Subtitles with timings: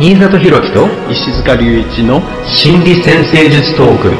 [0.00, 4.12] 新里博樹と石塚隆一の心理先生術トーク。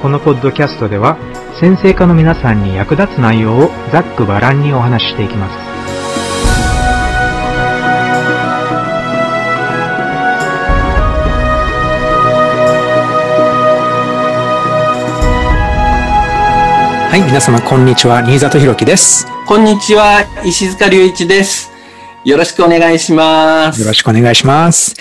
[0.00, 1.16] このポッドキャストでは
[1.58, 5.58] 先生科の皆さんに役立つ内容をざっくばらんにお話ししていきます。
[17.10, 19.39] はい、皆様こんにちは、新里博樹です。
[19.50, 21.72] こんにちは石塚隆一です
[22.24, 24.94] よろしくお願いしますよろしくお願いします。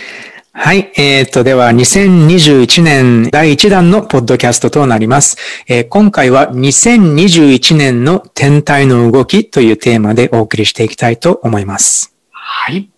[0.52, 0.92] はい。
[0.98, 5.38] えっ、と、では、2021年第1弾のポッドキャストとなります。
[5.68, 12.16] えー今回は2021年の天体の動きというテーマでお送りしていきたいと思います。
[12.32, 12.89] はい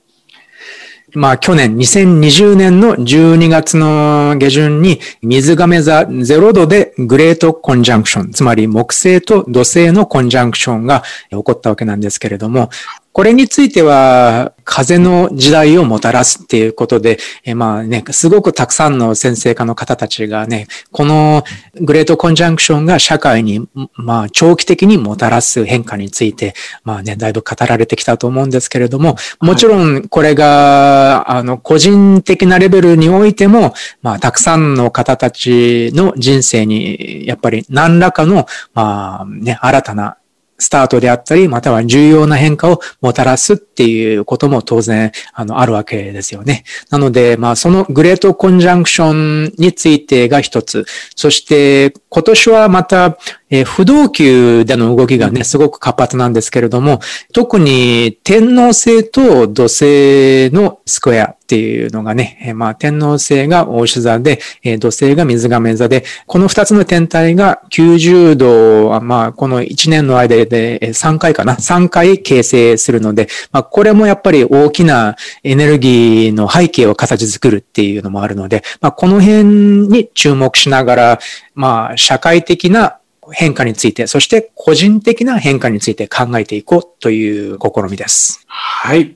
[1.14, 12.70] まあ、去年、2020年の12月の下旬に、水亀座0度でグレートコンジャンクション、つまり木星と土星のコンジャンクションが起こったわけなんですけれども、
[13.14, 21.44] これについては、風の時代をもたらすっていうことで、えまあね、すごくたくさんの先生科の方たちがね、この
[21.76, 26.54] グレートコンジャンクションが社会に、まあ、長期的にもたらす変化について、
[26.86, 40.18] まあね、だいぶ語られてきたと思うんですけれども、もちろんこれが、あの、個人的なレベルにおいても、まあ、たくさんの方たちの人生に、やっぱり何らかの、まあね、新たな
[40.62, 46.64] スタートであったり、または重要な変化をもたらすっていうことも当然、あの、あるわけですよね。
[46.92, 50.86] なので、まあ、そのグレートコンジャンクションについてが一つ。
[51.16, 53.18] そして、今年はまた、
[53.52, 57.00] えー不動級での動きがね、すごく活発なんですけれども、
[57.34, 79.44] 特に天皇星と土星のスクエアっていうのがね、えーまあ、天皇星が大牛座で、えー土星が水亀座で、この二つの天体が90度、まあ、この1年の間で3回かな ?3 回形成するので、まあ、これもやっぱり大きなエネルギーの背景を形作るっていうのもあるので、まあ、この辺
[79.90, 81.20] に注目しながら、
[81.54, 83.01] まあ、社会的な
[83.34, 88.44] 変化について、そして個人的な変化について考えていこうという試みです。
[88.48, 89.16] はい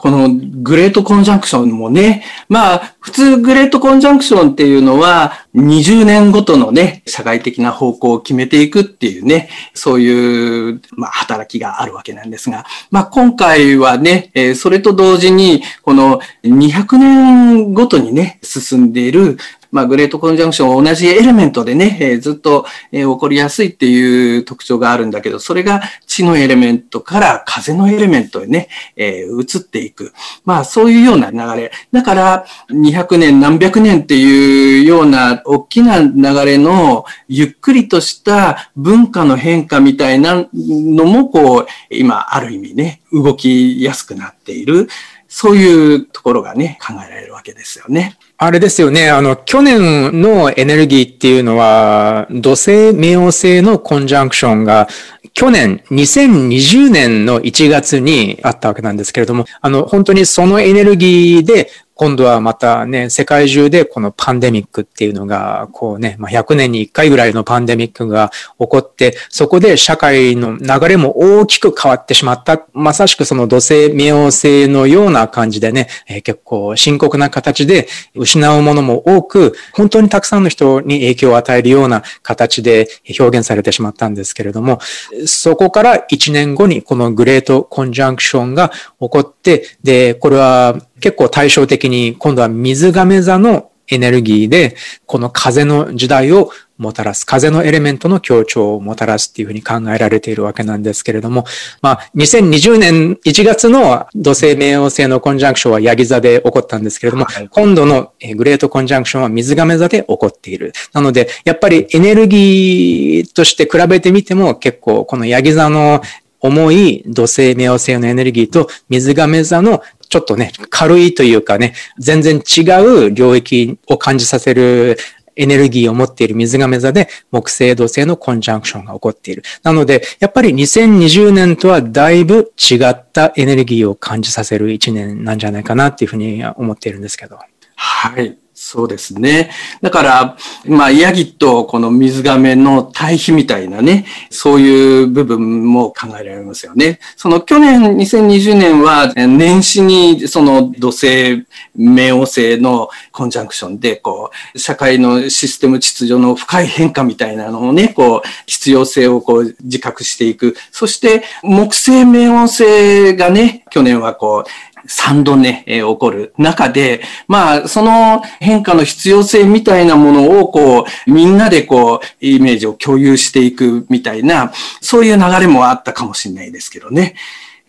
[0.00, 19.36] このグレートコンジャンクションもね、まあ、普通グレートコンジャンクションっていうのは、20年ごとのね、社会的な方向を決めていくっていうね、そういう、まあ、働きがあるわけなんですが、まあ、今回はね、えそれと同時に、この200年ごとにね、進んでいる、
[19.72, 30.12] まあ、グレートコンジャンクション同じエレメントでね、えーずっと、えー起こりやすいっていう特徴があるんだけど、それが地のエレメントから風のエレメントへね、えー移っていく。
[30.44, 31.72] まあ、そういうような流れ。
[31.92, 44.88] だから、200年、何百年っていうような大きな流れの、ゆっくりとした文化の変化みたいなのも、こう、今、ある意味ね、動きやすくなっている。
[45.32, 48.18] そういうところがね、考えられるわけですよね。
[48.36, 49.10] あれですよね。
[49.10, 54.88] あの、去年のエネルギーっていうのは、土星、冥王星のコンジャンクションが、
[55.32, 72.64] 去年、2020年の1月にあったわけなんですけれども、あの、本当にそのエネルギーで、今度はまたね、世界中でこのパンデミックっていうのが、こうね、まあ、100年に1回ぐらいのパンデミックが起こって、そこで社会の流れも大きく変わってしまった。
[72.72, 82.88] まさしくその土星、冥王星のような感じでね、えー結構深刻な形で失うものも多く、本当にたくさんの人に影響を与えるような形で
[83.18, 84.78] 表現されてしまったんですけれども、
[85.26, 101.44] そこから1年後にこのグレートコンジャンクションが起こって、で、これは結構対照的に今度は水亀座のエネルギーで、この風の時代をもたらす、風のエレメントの強調をもたらすっていうふうに考えられているわけなんですけれども、
[101.82, 110.72] まあ、2020年1月の土星冥王星のコンジャンクションはヤギ座で起こったんですけれども、はい今度のえーグレートコンジャンクションは水亀座で起こっている。
[110.92, 116.00] なので、やっぱりエネルギーとして比べてみても結構このヤギ座の
[116.40, 124.98] 重い土星冥王星のエネルギーと水亀座のちょっとね、軽いというかね、全然違う領域を感じさせる
[125.36, 129.42] エネルギーを持っている水亀座で木星土星のコンジャンクションが起こっている。
[129.62, 137.38] なので、やっぱり2020年とはだいぶ違ったエネルギーを感じさせる一年なんじゃないかなっていうふうに思っているんですけど。
[137.76, 138.36] はい。
[138.62, 139.50] そうですね。
[139.80, 140.36] だから、
[140.66, 147.00] まあ、ヤギとこの水亀の対比みたいなね、そういう部分も考えられますよね。
[147.16, 160.54] その去年2020年は年始にその土星、冥王星のコンジャンクションで、こう、社会のシステム秩序の深い変化みたいなのをね、こう、必要性をこう、自覚していく。
[160.70, 164.50] そして、木星冥王星がね、去年はこう、
[164.86, 177.14] 3度ね、えー、起こる中で、まあ、その変化の必要性みたいなものを、こう、みんなでこう、イメージを共有していくみたいな、そういう流れもあったかもしれないですけどね。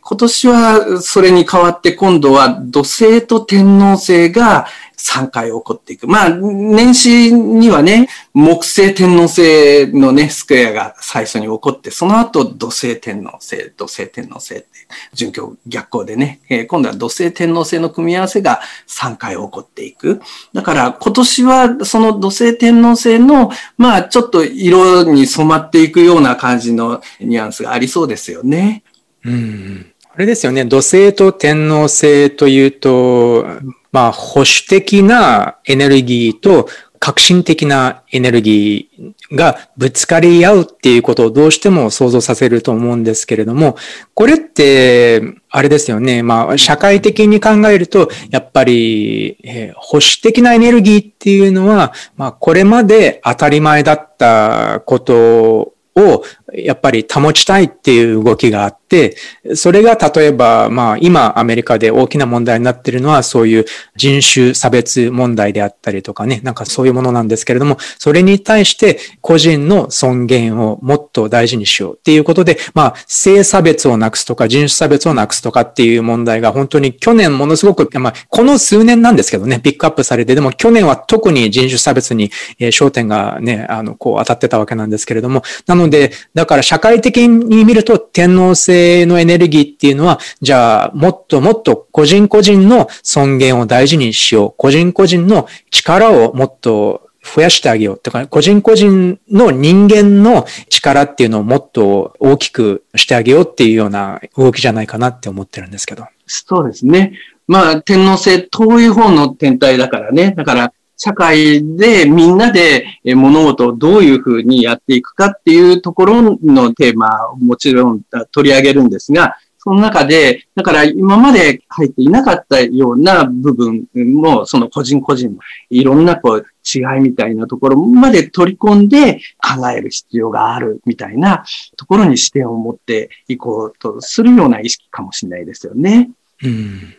[0.04, 4.68] 今年はそれに代わって今度は土星と天王星が
[4.98, 6.08] 3回起こっていく。
[6.08, 14.68] まあ、年始にはね、木星天王星のね、スクエアが最初に起こって、その後土星天王星、土星天王星って
[15.14, 20.22] 準拠逆行でね、えー、今度は土星天王星の組み合わせが3回起こっていく。
[20.54, 28.84] だから今年はその土星天王星の、まあちょっと色に染まっていくような感じのニュアンスがありそうですよね。
[29.24, 29.91] うん。
[30.14, 30.66] あれですよね。
[30.66, 33.46] 土星と天王星というと、
[33.94, 36.68] まあ、保守的なエネルギーと
[37.00, 43.78] 革新的なエネルギーがぶつかり合うっていうことをどうしても想像させると思うんですけれども、
[44.14, 46.24] これって、あれですよね。
[46.24, 56.24] まあ、社会的に考えると、やっぱり、えー、保守的なエネルギーっていうのは、まあ、これまで当たり前だったことを
[56.54, 59.16] やっぱり保ちたいっていう動きがあって、
[59.56, 63.66] それが例えば、まあ今アメリカで大きな問題になっているのはそういう
[63.96, 82.30] 人種差別問題であったりとかね、なんかそういうものなんですけれども、それに対して個人の尊厳をもっと大事にしようっていうことで、まあ性差別をなくすとか人種差別をなくすとかっていう問題が本当に去年ものすごく、まあこの数年なんですけどね、ピックアップされて、でも去年は特に人種差別に
[82.60, 94.54] 焦点がね、あの、こう当たってたわけなんですけれども、なので、だから社会的に見ると天皇制のエネルギーっていうのは、じゃあもっともっと個人個人の尊厳を大事にしよう。
[94.58, 97.98] 個人個人の力をもっと増やしてあげよう。
[98.00, 106.06] とか、個人個人の人間の力っていうのをもっと大きくしてあげようっていうような動きじゃないかなって思ってるんですけど。
[106.26, 107.14] そうですね。
[107.48, 110.34] まあ、天皇制遠い方の天体だからね。
[110.36, 118.02] だから、社会でみんなで物事をどういうふうにやっていくかっていうところのテーマをもちろん
[118.32, 125.40] 取り上げるんですが、その中で、だから今まで入っていなかったような部分も、その個人個人の
[125.72, 131.44] いろんなこう違いみたいなところまで取り込んで考える必要があるみたいな
[131.78, 136.12] ところに視点を持っていこうとするような意識かもしれないですよね。
[136.44, 136.96] うん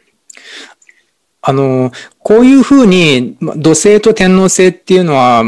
[1.43, 1.91] あの、
[2.21, 5.43] こういうふうに土星と天王星っていうのは、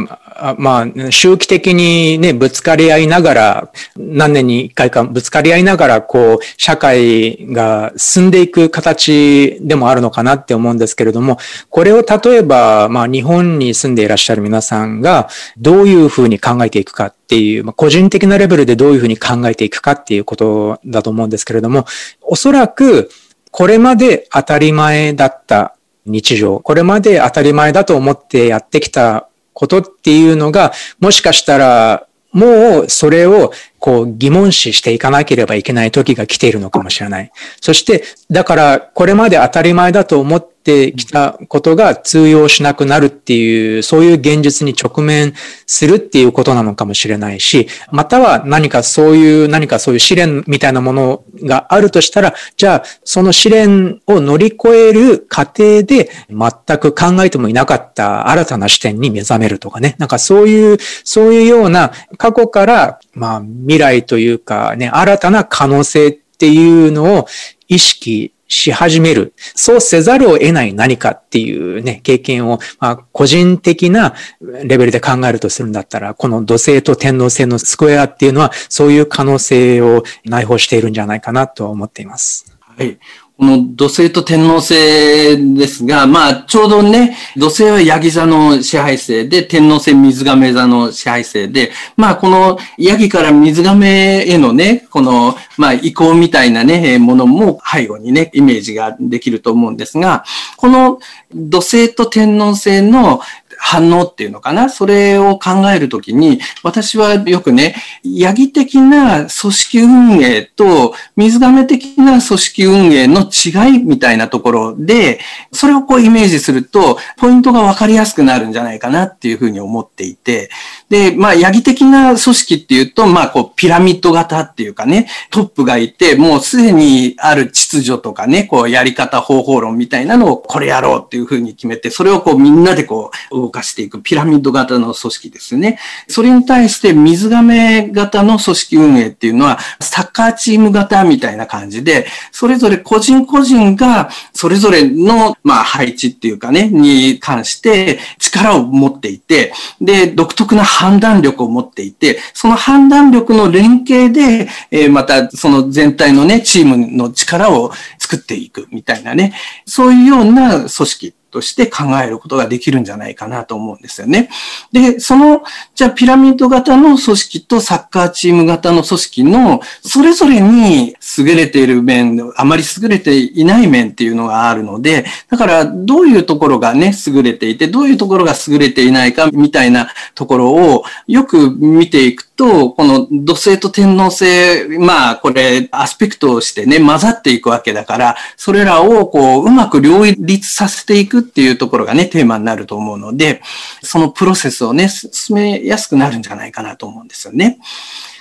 [0.58, 11.38] まあ、周期的にね、ぶつかり合いながら、何年に一回かぶつかり合いながら、こう、社会が進んでいく形でもあるのかなって思うんですけれども、
[11.70, 21.86] これを例えば、まあ、日本に住んでいらっしゃる皆さんが、どういうふうに考えていくかっていう、まあ、個人的なレベルでどういうふうに考えていくかっていうことだと思うんですけれども、
[22.20, 23.08] おそらく、
[23.52, 25.73] これまで当たり前だった
[26.06, 37.30] 日常、これまで当たり前だと思ってやってきたことっていうのが、もしかしたら、もうそれをこう疑問視していかなければいけない時が来ているのかもしれない。
[37.60, 45.34] そして、だからこれまで当たり前だと思ってってきたことが通用しなくなるっていう、そういう現実に直面
[45.66, 59.96] するっていうことなのかもしれないし、または何かそういう、何かそういう試練みたいなものがあるとしたら、じゃあその試練を乗り越える過程で全く考えてもいなかった新たな視点に目覚めるとかね。
[59.98, 67.26] なんかそういう、そういうような過去から、まあ未来というかね、新たな可能性っていうのを
[67.68, 69.32] 意識し始める。
[69.54, 82.54] そうせざるを得ない何かっていうね、経験を、まあ、個人的なレベルで考えるとするんだったら、この土星と天皇星のスクエアっていうのは、そういう可能性を内包しているんじゃないかなと思っています。
[82.60, 82.98] はい。
[83.36, 100.24] この土星と天王星ですが、まあ、ちょうどね、土星はヤギ座の支配星で、天王星水亀座の支配星で、まあ、このヤギから水亀へのね、この、まあ、移行みたいなね、ものも背後にね、イメージができると思うんですが、
[100.56, 101.00] この
[101.34, 103.20] 土星と天王星の
[103.58, 104.68] 反応っていうのかな？
[104.68, 115.20] それを考えるときに、私はよくね、ヤギ的な組織運営と水亀的な組織運営の違いみたいなところで、
[115.52, 120.50] それをこうイメージすると、ポイントがわかりやすくなるんじゃないかなっていうふうに思っていて、
[120.94, 135.80] で、まあ、ヤギ的な組織っていうと、まあ、こう、ピラミッド型っていうかね、トップがいて、もうすでにある秩序とかね、こう、やり方方法論みたいなのをこれやろうっていうふうに決めて、それをこう、みんなでこう、動かしていくピラミッド型の組織ですね。
[136.06, 159.32] それに対して水亀型の組織運営っていうのは、サッカーチーム型みたいな感じで、それぞれ個人個人が、それぞれの、まあ、配置っていうかね、に関して力を持っていて、で、独特な判断力を持っていて、その判断力の連携で、えー、またその全体のね、チームの力を作っていくみたいなね、
[159.64, 161.14] そういうような組織。
[161.34, 164.30] として考えることができるんじゃないかなと思うんですよね。
[164.70, 165.42] で、その、
[165.74, 193.40] じゃあピラミッド型の組織とサッカーチーム型の組織の、それぞれに優れている面、あまり優れていない面っていうのがあるので、だからどういうところがね、優れていて、どういうところが優れていないかみたいなところをよく見ていくと、とこの土星と天皇星、まあこれアスペクトをしてね、混ざっていくわけだから、それらをこううまく両立させていくっていうところがね、テーマになると思うので、
[193.82, 197.58] そのプロセスをね、進めやすくなるんじゃないかなと思うんですよね。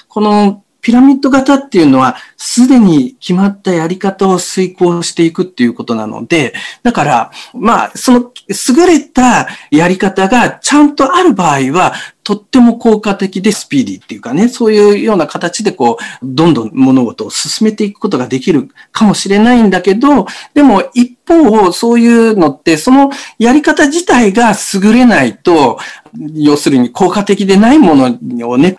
[0.08, 23.10] このピラミッド型っていうのは、すでに決まったやり方を遂行していくっていうことなので、だから、まあ、その優れたやり方がちゃんとある場合は、とっても効果的でスピーディーっていうかね、そういうような形でこう、どんどん物事を進めていくことができるかもしれないんだけど、でも一方、そういうのって、その
[23.40, 25.80] やり方自体が優れないと、
[26.34, 28.18] 要するに効果的でないもの
[28.50, 28.76] をね、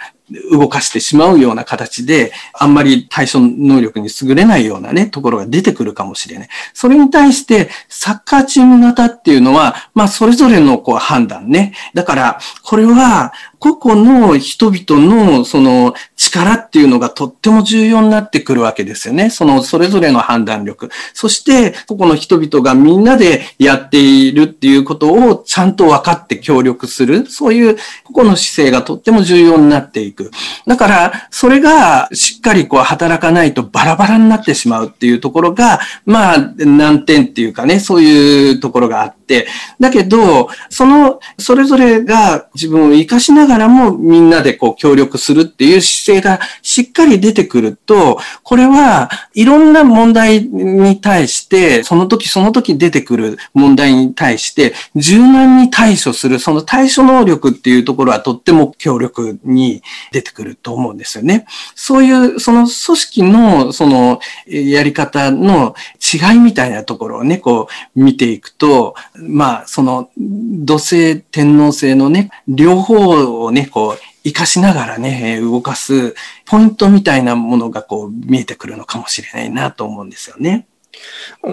[0.50, 6.48] 動かしてしまうような形で、あんまり対処能力に優れないようなね、ところが出てくるかもしれない。
[6.72, 11.74] それに対して、サッカーチーム型っていうのは、まあ、それぞれのこう判断ね。
[11.94, 13.32] だから、これは、
[13.64, 19.30] 個々の人々のその力っていうのがとっても重要になってくるわけですよね。
[19.30, 20.90] そのそれぞれの判断力。
[21.14, 27.24] そして個々の人々がみんなでやっているっていうことをちゃんと分かって協力する。
[27.26, 30.30] そういう個々の姿勢がとっても重要になっていく。
[30.66, 39.46] だからそれがしっかりこう働かないとバラバラになってしまうっていうところが、まあ難点っていうかね、そういうところがあって。
[39.80, 59.82] だけど、そのそれぞれが自分を活かしながらがらもみんなでこう協力するっていう姿勢がしっかり出てくると、これはいろんな問題に対して、その時その時出てくる問題に対して柔軟に対処する、その対処能力っていうところはとっても強力に
[60.12, 61.46] 出てくると思うんですよね。
[61.76, 65.74] そういうその組織のそのやり方の
[66.12, 76.14] 違いみたいなところをね、こう見ていくと、まあその土星天皇星のね、両方をね、こう、活かしながらね、動かす
[76.46, 80.66] ポイントみたいなものがこう見えてくるのかもしれないなと思うんですよね。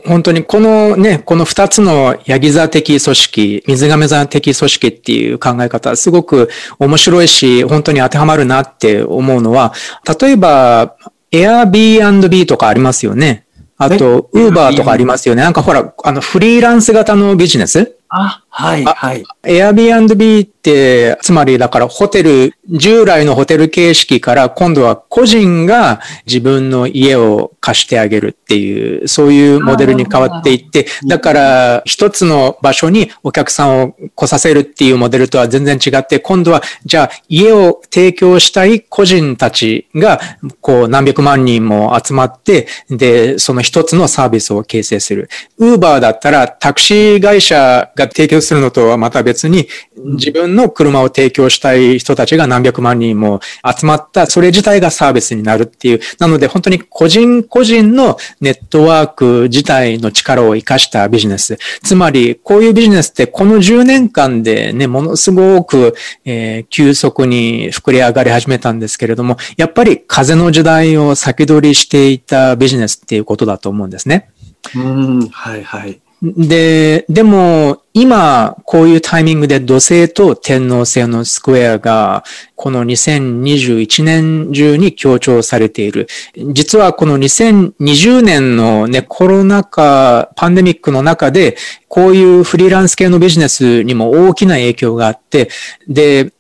[0.06, 9.74] 本当にこのね、この二つのヤギ座的組織、水亀座的組織っていう考え方、すごく面白いし、本当に当てはまるなって思うのは、
[10.22, 10.96] 例えば、
[11.32, 13.46] Airbnb とかありますよね。
[13.84, 15.42] あと、Uber とかありますよね。
[15.42, 17.98] なんかほら、あの、フリーランス型のビジネス？
[18.10, 19.24] あ、はい、はい。
[19.44, 40.20] Airbnb って、つまりだからホテル、従来のホテル形式から今度は個人が自分の家を貸してあげるっていう、そういうモデルに変わっていって、だから一つの場所にお客さんを来させるっていうモデルとは全然違って、今度はじゃあ家を提供したい個人たちが、
[40.60, 45.30] こう何百万人も集まって、で、その一つのサービスを形成する。
[45.58, 49.68] ウーバーだったらタクシー会社が提供するのとはまた別に、
[49.98, 56.00] 自分の車を提供したい人たちが何百万人も集まった、それ自体がサービスになるっていう。
[56.20, 61.58] なので本当に個人個人のネットワーク自体の力を活かしたビジネス。
[61.84, 65.96] つまり、こういうビジネスってこの10年間でね、ものすごく、
[66.26, 74.30] えー、急速に膨れ上がり始めたんですけれども、やっぱり風の時代を先取りしていたビジネスっていうことだと思うんですね。
[74.76, 76.00] うん、はいはい。
[76.22, 82.24] で、でも、今、こういうタイミングで土星と天皇星のスクエアが、
[82.56, 86.08] この2021年中に強調されている。
[86.54, 95.50] 実はこの2020年のね、コロナ禍、パンデミックの中で、こういうフリーランス系のビジネスにも大きな影響があって、
[95.88, 96.32] で、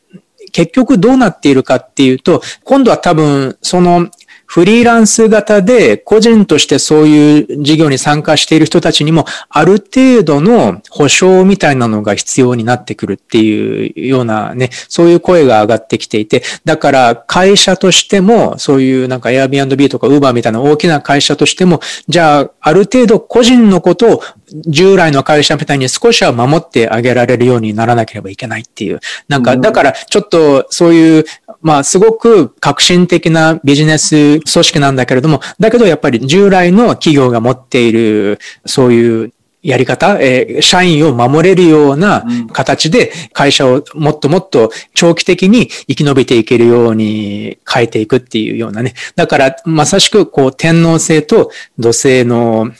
[0.51, 4.09] 結局どうなっているかっていうと、今度は多分、その
[4.51, 21.79] フリーランス型で個人としてそういう事業に参加している人たちにも、ある程度の保証みたいなのが必要になってくるっていうようなね、そういう声が上がってきていて、だから会社としても、そういうなんか Airbnb とか Uber みたいな大きな会社としても、
[22.09, 24.23] じゃあ、ある程度個人のことを
[24.67, 28.99] 従来の会社みたいに少しは守ってあげられるようにならなければいけないっていう。
[29.27, 31.25] なんか、だからちょっとそういう、
[31.61, 48.93] まあすごく革新的なビジネス組織なんだけれども、だけどやっぱり従来の企業が持っているそういうやり方、えー、社員を守れるような形で会社をもっともっと長期的に生き延びていけるように変えていくっていうようなね。
[49.15, 52.71] だからまさしくこう天皇制と土星の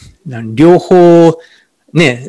[0.56, 1.38] 両方
[1.94, 2.26] ね、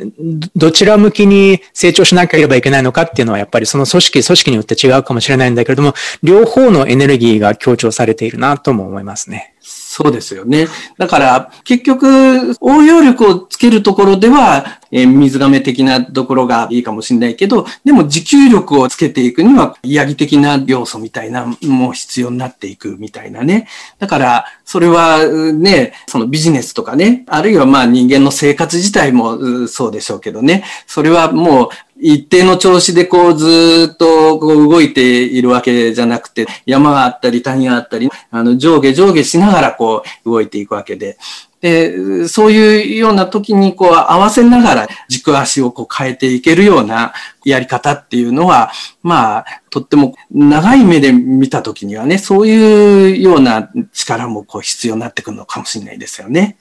[0.57, 9.52] どちら向きに成長しなければいけないのかっていうのはやっぱりその組織、組織によって違うかもしれないんだけれども、両方のエネルギーが強調されているなとも思いますね。
[9.95, 10.69] そうですよね。
[10.97, 23.69] だから、結局、応用力をつけるところでは、えー、水亀的なところがいいかもしれないけど、でも持久力をつけていくには、ヤギ的な要素みたいなも必要になっていくみたいなね。
[23.99, 31.69] だから、それはね、そのビジネスとかね、あるいはまあ人間の生活自体もそうでしょうけどね、それはもう
[32.03, 41.17] 一定の調子でこうずっとこう動いているわけじゃなくて、山があったり谷があったり、あの上下上下しながらこう動いていくわけで、
[41.63, 56.57] で、そういうような時にこう合わせながら軸足をこう変えていけるようなやり方っていうのは、まあ、とっても長い目で見た時にはね、そういうような力もこう必要になってくるのかもしれないですよね。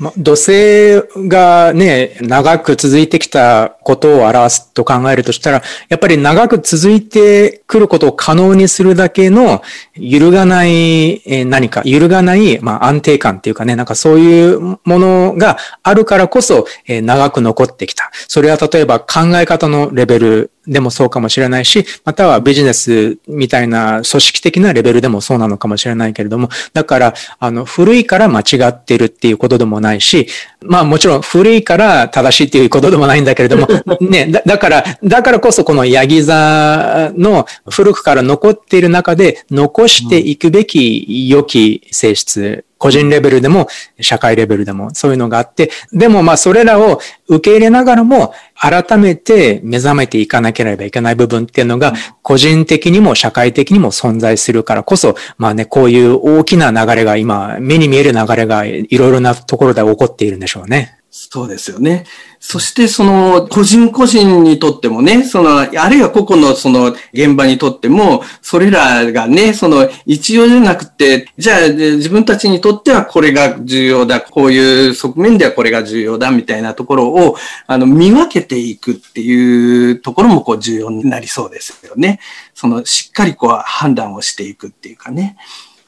[0.00, 9.62] ま、土星がね、長く続いてきたことを表すと考えるとしたら、やっぱり長く続いてくることを可能にするだけの
[9.94, 18.10] 揺るがない、何か、揺るがない、まあ、安定感っていうかね、なんかそういうものがあるからこそ、え長く残ってきた。
[18.26, 30.28] それは例えば考え方のレベルでもそうかもしれないし、またはビジネスみたいな組織的なレベルでもそうなのかもしれないけれども、だから、あの、古いから間違ってるっていうことでもないし、
[30.62, 33.66] まあもちろん古いから正しいっていうことでもないんだけれども、
[34.00, 43.68] ね、だだから、だからこそこのヤギ座の古くから残っている中で残していくべき良き性質個人レベルでも
[44.00, 60.96] 社会レベルでもそういうのがあって、でもまあそれらを受け入れながらも改めて目覚めていかなければいけない部分っていうのが個人的にも社会的にも存在するからこそ、まあね、こういう大きな流れが今目に見える流れがいろいろなところで起こっているんでしょうね。
[61.10, 62.06] そうですよね。
[62.42, 82.20] そしてその個人個人にとってもね、その、あるいは個々のその現場にとっても、それらがね、その一様じゃなくて、じゃあ自分たちにとってはこれが重要だ、こういう側面ではこれが重要だみたいなところを、あの、見分けていくっていうところもこう重要になりそうですよね。
[82.54, 85.36] その、しっかりこう判断をしていくっていうかね。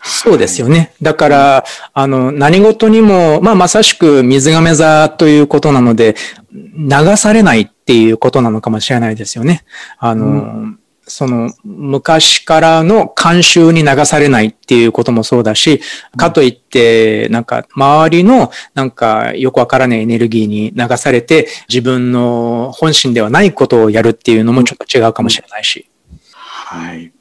[0.03, 0.95] そうですよね。
[1.01, 6.17] だから、あの、何事にも、まあ、まさしく水亀座ということなので、
[6.53, 9.65] 流されないっていうことなのかもしれないですよね。
[9.99, 15.81] あの、うん、その、昔からの慣習に流されないっていうこともそうだし、
[16.17, 25.89] かといって、なんか、周りの、なんか、よくわからないエネルギーに流されて、自分の本心ではないことをやるっていうのもちょっと違うかもしれないし。
[26.33, 27.13] はい。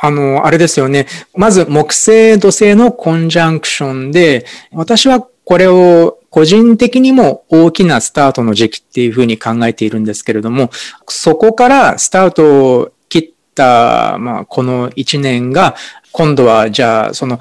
[0.00, 1.06] あの、あれですよね。
[1.34, 10.70] まず、木星、土星のコンジャンクションで、私はこれを個人的にも大きなスタートの時期っていうふうに考えているんですけれども、
[11.08, 15.74] そこからスタートを切った、まあ、この一年が、
[16.12, 17.38] 今度はじゃあ、その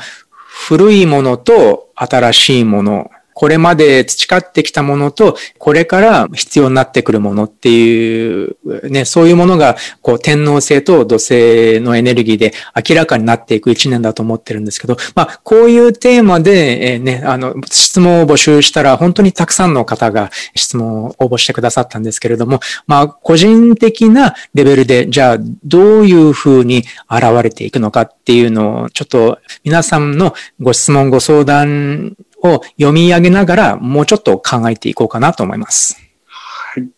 [0.68, 8.58] 古いものと新しいもの、これまで培ってきたものと、これから必要になってくるものっていう、
[8.90, 35.98] ね、そういうものが、こう、天皇星と土星のエネルギーで明らかになっていく一年だと思ってるんですけど、まあ、こういうテーマで、えー、ね、あの、質問を募集したら、本当にたくさんの方が質問を応募してくださったんですけれども、まあ、個人的なレベルで、じゃあ、どういうふうに現れていくのかっていうのを、ちょっと皆さんのご質問、ご相談を読み上げながら、もうちょっと考えていこうかなと思います。
[36.26, 36.90] はい。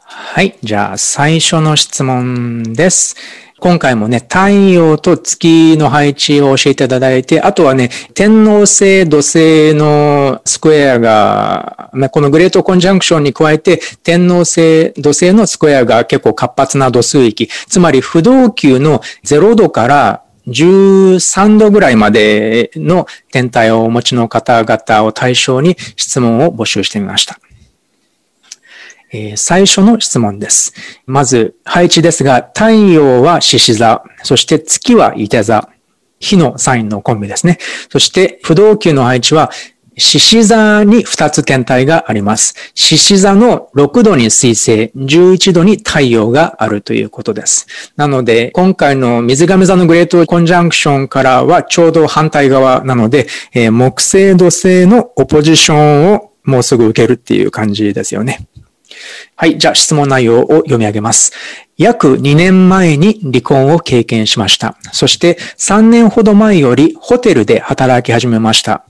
[0.00, 0.58] はい。
[0.62, 3.16] じゃあ、最初の質問です。
[3.60, 27.38] 今回もね、太陽と月の配置を教えていただいて、あとはね、天王星、土星のスクエアが、このグレートコンジャンクションに加えて、天王星、土星のスクエアが結構活発な度数域、つまり不動級の0度から13度ぐらいまでの天体をお持ちの方々を対象に質問を募集してみました。
[29.10, 30.74] えー、最初の質問です。
[31.06, 35.70] まず、配置ですが、太陽は獅子座、そして月は伊手座、
[36.20, 37.58] 火のサインのコンビですね。
[37.90, 39.50] そして、不動級の配置は、
[39.98, 42.54] 獅子座に2つ天体があります。
[42.74, 47.66] 獅子座の6度に水星、11度に太陽があるということです。
[47.96, 58.48] なので、今回の水亀座のグレートコンジャンクションからはちょうど反対側なので、えー、木星土星のオポジションをもうすぐ受けるっていう感じですよね。
[59.36, 59.58] はい。
[59.58, 61.32] じゃあ質問内容を読み上げます。
[61.76, 64.76] 約2年前に離婚を経験しました。
[64.92, 68.87] そして3年ほど前よりホテルで働き始めました。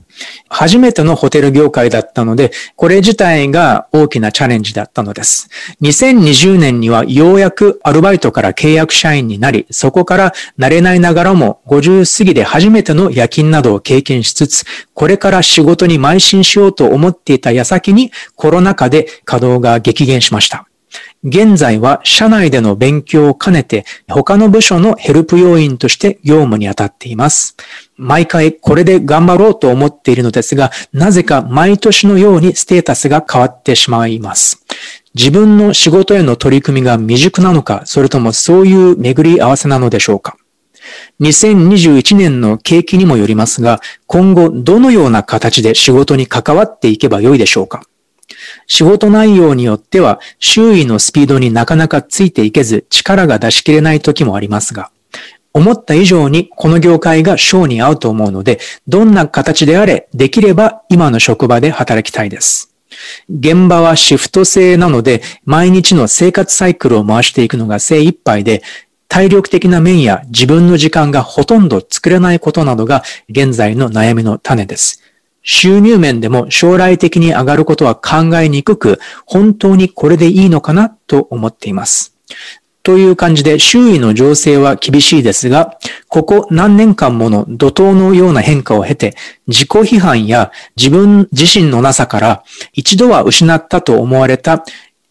[0.49, 5.49] 初めてのホテル業界だったので、これ自体が大きなチャレンジだったのです。
[5.81, 20.68] 2020年にはようやくアルバイトから契約社員になり、そこから慣れないながらも50過ぎで初めての夜勤などを経験しつつ、これから仕事に邁進しようと思っていた矢先にコロナ禍で稼働が激減しました。
[21.23, 27.57] 現在は社内での勉強を兼ねて他の部署のヘルプ要員として業務に当たっています。
[27.97, 34.65] 毎回これで頑張ろうと思っているのですが、なぜか毎年のようにステータスが変わってしまいます。
[35.13, 40.37] 自分の仕事への取り組みが未熟なのか、それともそういう巡り合わせなのでしょうか。
[41.19, 47.83] 2021年の景気にもよりますが、今後どのような形で仕事に関わっていけばよいでしょうか
[48.67, 54.91] 仕事内容によっては周囲のスピードになかなかついていけず力が出し切れない時もありますが、
[55.53, 62.73] 思った以上にこの業界が賞に合うと思うので、どんな形であれ、できれば今の職場で働きたいです。
[63.29, 68.61] 現場はシフト制なので、毎日の生活サイクルを回していくのが精一杯で、
[69.07, 75.01] 体力的な面や自分の時間がほとんど作れないことなどが現在の悩みの種です。
[75.51, 80.89] 収入面でも将来的に上がることは考えにくく、本当にこれでいいのかな？
[80.89, 82.15] と思っています。
[82.83, 89.15] という感じで周囲の情勢は厳しいですが、ここ何年間もの怒涛のような変化を経て、
[89.47, 94.63] 自己批判や自分自身のなさから一度は失ったと思われた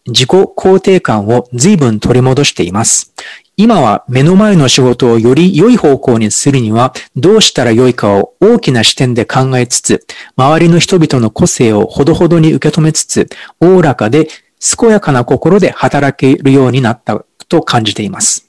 [0.07, 3.13] 自己肯定感を随分取り戻しています。
[3.61, 13.27] 今は目の前の仕事をより良い方向にするにはどうしたら良いかを大きな視点で考えつつ、周りの人々の個性をほどほどに受け止めつつ、
[13.59, 14.29] おおらかで
[14.77, 18.47] 健やかな心で働けるようになったと感じています。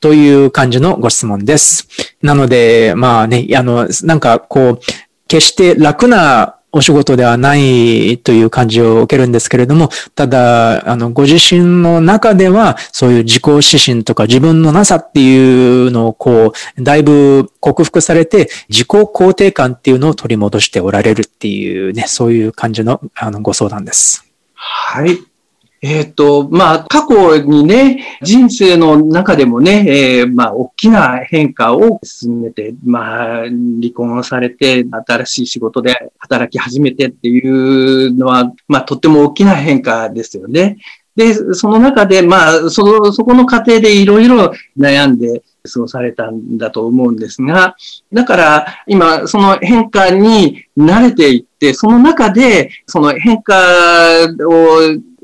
[0.00, 1.86] という感じのご質問です。
[2.22, 4.80] なので、まあね、あの、なんかこう、
[5.28, 24.26] 決して楽なお仕事ではないという感じを受けるんですけれども、ただ、あの、ご自身の中では、そういう自己指針とか自分のなさっていうのをこう、だいぶ克服されて、自己肯定感っていうのを取り戻しておられるっていうね、そういう感じのあのご相談です。
[24.52, 25.35] はい。
[25.82, 29.84] えっ、と、まあ、過去にね、人生の中でもね、
[30.20, 40.78] えー、まあ、大きな変化を進めて、まあ、離婚をされて、新しい仕事で働き始めてっていうのは、まあ、とっても大きな変化ですよね。
[41.14, 47.76] で、その中で、まあ、その、そこの過程でいろいろ悩んで、そうされたんだと思うんですが、
[48.12, 53.54] だから今その変化に慣れていって、その中でその変化
[54.48, 54.80] を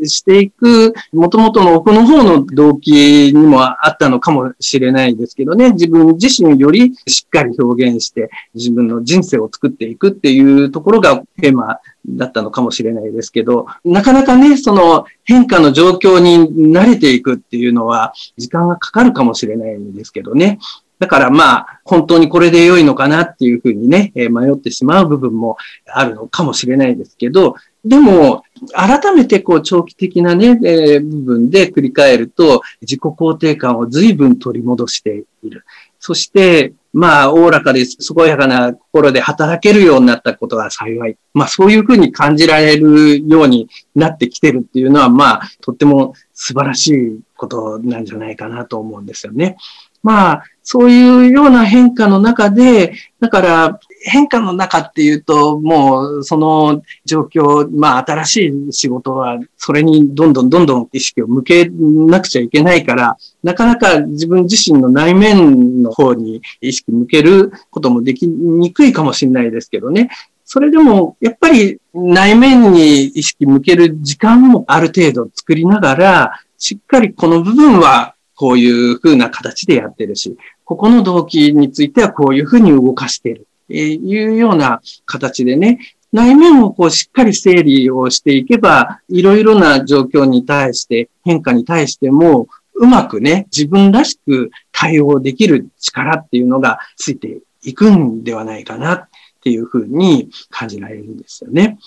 [0.08, 20.58] していく、もともとの奥の方の動機にもあったのかもしれないですけどね、自分自身よりしっかり表現して自分の人生を作っていくっていうところがテーマだったのかもしれないですけど、なかなかね、その変化の状況に慣れていくっていうのは時間がかかるかもしれないんですけどね。
[21.02, 35.64] だからまあ、本当にこれで良いのかなっていうふうにね、迷ってしまう部分もあるのかもしれないですけど、でも、改めてこう長期的なね、え、部分で繰り返ると、自己肯定感を随分取り戻している。
[35.98, 41.16] そして、まあ、おおらかで健やかな心で働けるようになったことが幸い。
[41.34, 49.56] まあ、そういうふうに感じられるようになってきてるっていうのは、まあ、とっても素晴らしいことなんじゃないかなと思うんですよね。
[50.04, 70.10] まあ、そういうような変化の中で、だから変化の中っていうと、もうその状況、まあ新しい仕事はそれにどんどんどんどん意識を向けなくちゃいけないから、なかなか自分自身の内面の方に意識向けることもできにくいかもしれないですけどね。
[70.44, 83.46] それでも、やっぱり内面に意識向ける時間もある程度作りながら、しっかりこの部分はこういう風な形でやってるし、ここの動機についてはこういうふうに動かしてる。
[83.68, 85.78] えー、いうような形でね、
[86.12, 99.08] 内面をこうしっかり整理をしていけば、いろいろな状況に対して、変化に対しても、うまくね、自分らしく対応できる力っていうのがついていくんではないかなっ
[99.42, 101.78] ていうふうに感じられるんですよね。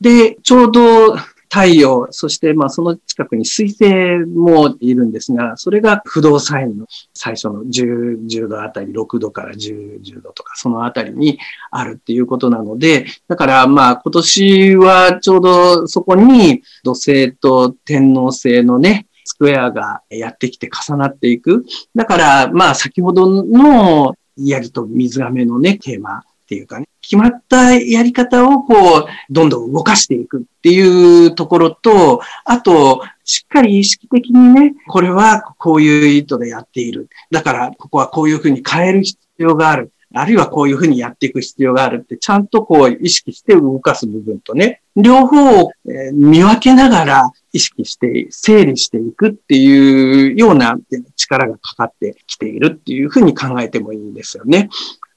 [0.00, 1.16] で、ちょうど
[1.48, 3.84] 太陽、そしてまあその近くに水星
[4.26, 11.38] もいるんですが、それが不動サインの最初の 10, 10度あたり、6度から10、10度とか、そのあたりに
[11.70, 21.64] あるっていうことなので、だからまあ今年はちょうどそこに土星と天王星のね、スクエアがやってきて重なっていく。
[21.94, 37.08] だからまあ先ほどの槍と水亀のね、テーマっていうかね、決まったやり方をこう、どんどん動かしていくっていうところと、あと、しっかり意識的にね、これはこういう意図でやっている。
[37.32, 39.90] だから、ここはこういうふうに変える必要がある。
[40.14, 45.72] あるいはこういうふうにやっていく必要があるって、ちゃんとこう意識して動かす部分とね、両方を
[46.12, 50.78] 見分けながら意識して整理していくっていうような
[51.16, 54.70] 力がかかってきているっていうふうに考えてもいいんですよね。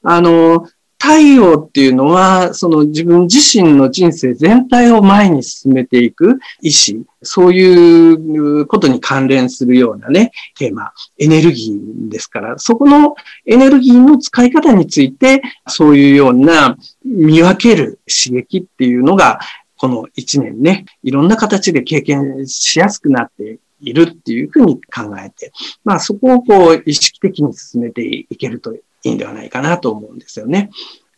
[0.04, 0.68] あの、
[1.02, 19.40] 太陽っていうのは、その自分自身の人生全体を前に進めていく意志、そういうことに関連するようなね、テーマ、エネルギーですから、そこのエネルギーの使い方について、そういうような見分ける刺激っていうのが、
[19.78, 25.54] この一年ね、いろんな形で経験しやすくなっているっていうふうに考えて、
[25.86, 30.70] まあそこをこう意識的に進めていけるといいんではないかなと思うんですよね。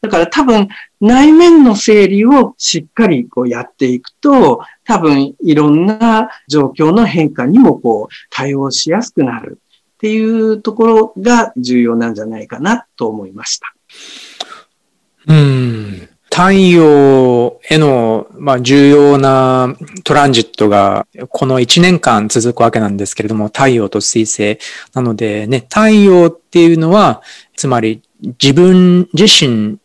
[0.02, 0.68] だから多分
[1.00, 9.60] 内面の整理をしっかりこうやっていくと、多分いろんな状況の変化にもこう対応しやすくなる
[9.96, 13.74] っていうところが重要なんじゃないかなと思いました。
[15.28, 16.10] うん。
[16.34, 24.58] 太陽への、まあ、重要なトランジットがこの1年間続くわけなんですけれども、太陽と水星。
[24.94, 27.22] なのでね、太陽っていうのは、
[27.62, 28.02] つまり
[28.42, 29.78] 自分自身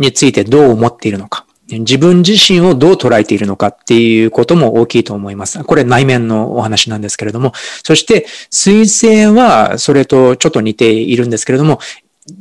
[0.00, 1.46] についてどう思っているのか。
[1.68, 5.62] 自分自身をどう捉えているのかっていうことも大きいと思います。
[5.62, 7.52] これ内面のお話なんですけれども。
[7.84, 11.78] そして、水星はそれとちょっと似ているんですけれども、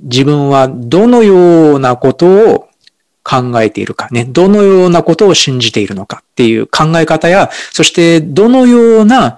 [0.01, 2.67] 自分はどのようなことを
[3.23, 9.37] 考えているかね、どのようなことを信じているのかっていう考え方や、そしてどのような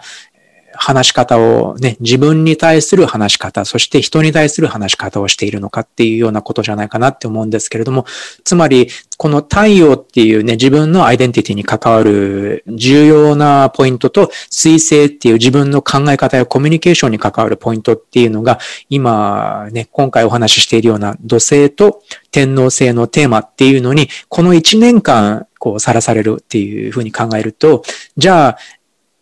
[0.76, 8.06] 話し方をね、自分に対する話し方、そして人に対する話し方をしているのかっていうようなことじゃないかなって思うんですけれども、
[8.44, 18.60] つまり、この太陽っていうね、自分のアイデンティティに関わる重要なポイントと、水星っていう自分の考え方やコミュニケーションに関わるポイントっていうのが、
[18.90, 27.84] 今ね、今回お話ししているような土星と天皇星のテーマっていうのに、この1年間、こう、さらされるっていうふうに考えると、
[28.18, 28.58] じゃあ、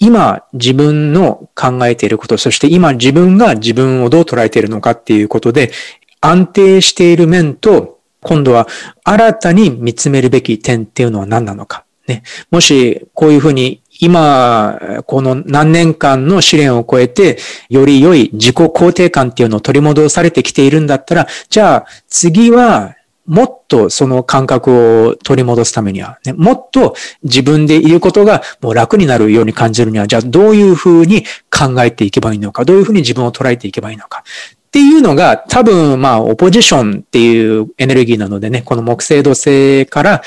[0.02, 5.72] 今自分の考えていること、そして今自分が自分をどう捉えているのかっていうことで、
[6.20, 8.68] 安定している面と、今度は
[9.04, 11.86] 新たに見つめるべき点っていうのは何なのか。
[12.08, 12.24] ね。
[12.50, 17.38] もし、こういうふうに今、この何年間の試練を超えて、
[17.70, 34.24] より良い自己肯定感っていうのを取り戻されてきているんだったら、じゃあ次はもっとその感覚を取り戻すためには、ね、もっと自分でいることがもう楽になるように感じるには、じゃあどういうふうに考えていけばいいのか、どういうふうに自分を捉えていけばいいのか。
[34.68, 40.22] っていうのが多分まあオポジションっていうエネルギーなのでね、この木星土星から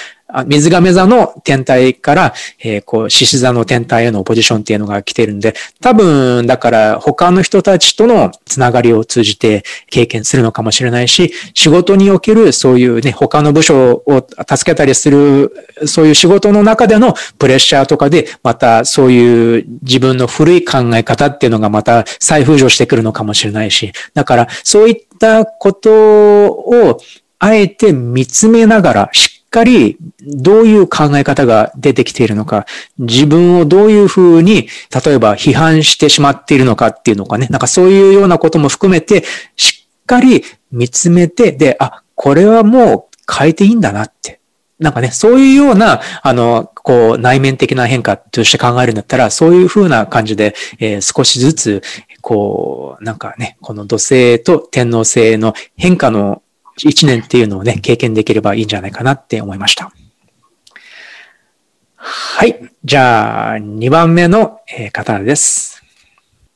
[0.47, 15.53] 水亀座の天体から、えー、こう、獅子座の天体へのポジションっていうのが来てるんで、多分、だから他の人たちとのつながりを通じて経験するのかもしれないし、仕事におけるそういうね、他の部署を助けたりする、
[15.87, 25.91] そういう仕事の中でのプレッシャーとかで、またそういう自分の古い考え方っていうのがまた再浮上してくるのかもしれないし、だからそういったこと
[26.47, 27.01] を
[27.39, 29.11] あえて見つめながら、
[29.55, 32.67] かりどういう考え方が出てきているのか、
[32.99, 34.69] 自分をどういうふうに、
[35.05, 39.23] 例えば批判してしまっているのかっていうのかね、なんかそういうようなことも含めて、
[39.55, 44.41] しっかり見つめて、で、あ、これはもう変えていいんだなって。
[44.81, 51.83] なんかね、そういうような、あの、こう、内面的な変化として考えるんだったら、そういうふうな感じで、えー、少しずつ、
[52.21, 56.43] こう、なんかね、この土星と天皇星の変化の
[56.77, 59.93] 一年っていうのをね、経験できればいいんじゃないかなって思いました。
[61.97, 62.61] はい。
[62.85, 64.61] じゃあ、二番目の
[64.93, 65.83] 方です。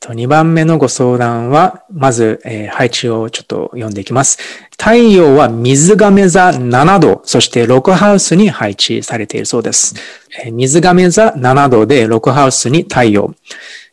[0.01, 4.39] 2番目のご相談は、まず、えー、配置をちょっと読んでいきます。
[4.71, 9.95] 太陽は水亀座7度、そしてロクハウスに配置されているそうです。
[10.43, 13.33] えー、水亀座7度でロクハウスに太陽。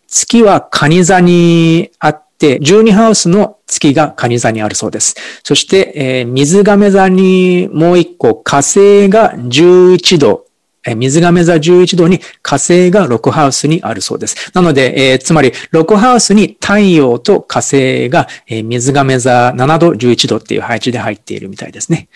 [0.07, 5.17] 月は蟹座にあって、12ハウスの月が蟹座にあるそうです。
[5.43, 10.47] そして、えー、水亀座にもう一個火星が11度
[10.95, 14.53] 水亀座11度に火星が6ハウスにあるそうです。
[14.55, 22.09] なので、えー、つまり6ハウスに太陽と火星が、えー、水亀座7度、11度っていう配置で入っているみたいですね。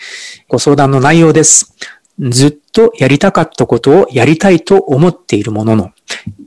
[0.47, 1.75] ご相談の内容です。
[2.19, 5.91] ずっとやりたかったことをやりたいと思っているものの、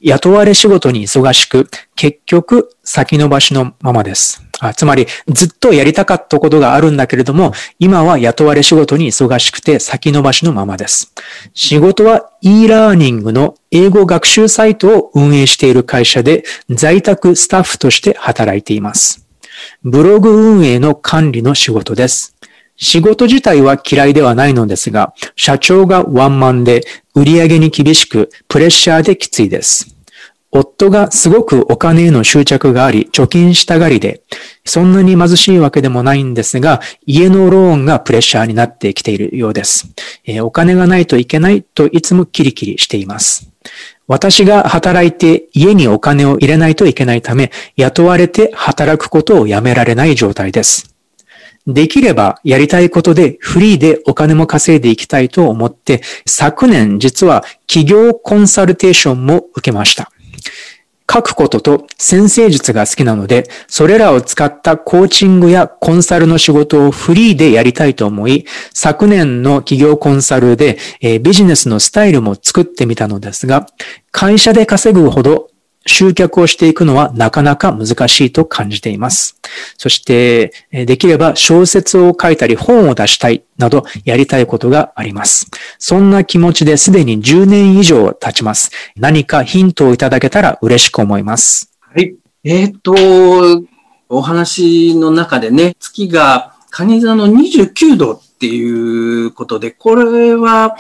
[0.03, 4.45] 雇われ仕事に忙しく、結局先延ばしのままです。
[4.61, 11.13] あつまり、ずっとやりたかったことがあるんだけれども、今は雇われ仕事に忙しくて先延ばしのままです。
[11.55, 19.27] 仕事は e ラーニングの英語学習サイトを運営している会社で在宅スタッフとして働いています。
[19.83, 22.34] ブログ運営の管理の仕事です。
[22.77, 26.85] 仕事自体は嫌いではないのですが、社長がワンマンで
[27.15, 29.95] 売り上げに厳しくプレッシャーできついです。
[30.57, 34.23] 夫がすごくお金への執着があり、貯金したがりで、
[34.65, 39.89] そんなに貧しいわけでもないんですが、家のローンがプレッシャーになってきているようです。
[40.25, 43.49] えー、お金がないといけないといつもキリキリしています。
[44.07, 50.94] 私が働いて家にお金を入れないといけないため、雇われて働くことをやめられない状態です。
[51.67, 60.11] できればやりたいことでフリーでお金も稼いでいきたいと思って、昨年実は企業コンサルテーションも受けました。
[61.11, 73.67] 書くことと先生術が好きなので、それらを使ったコーチングやコンサルの仕事をフリーでやりたいと思い、昨年の企業コンサルで、えー、ビジネスのスタイルも作ってみたのですが、
[74.13, 75.51] 会社で稼ぐほど
[75.87, 79.39] 集客をしていくのはなかなか難しいと感じています。
[79.77, 85.51] そして、できれば小説を書いたり本を出したいなどやりたいことがあります。
[85.79, 88.71] そんな気持ちですでに10年以上経ちます。
[88.97, 91.71] 何かヒントをいただけたら嬉しく思います。
[91.81, 92.15] はい。
[92.45, 92.95] えっ、と、
[94.09, 100.77] お話の中でね、月が蟹座の29度っていうことで、これは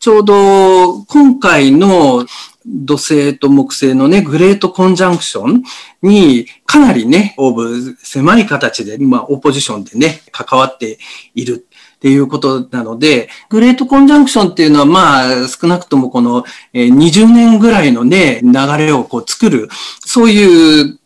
[0.00, 2.26] ちょうど今回の
[2.68, 5.62] 土星と木星のね、グレートコンジャンクション
[6.02, 10.98] にかなりね、オーブ狭い形で、まあ、オポジションでね、関わって
[11.34, 19.68] いるっていうことなので、グレートコンジャンクションっていうのは、まあ、少なくともこの20年ぐらいのね、流れをこう作る、
[20.04, 20.98] そういう、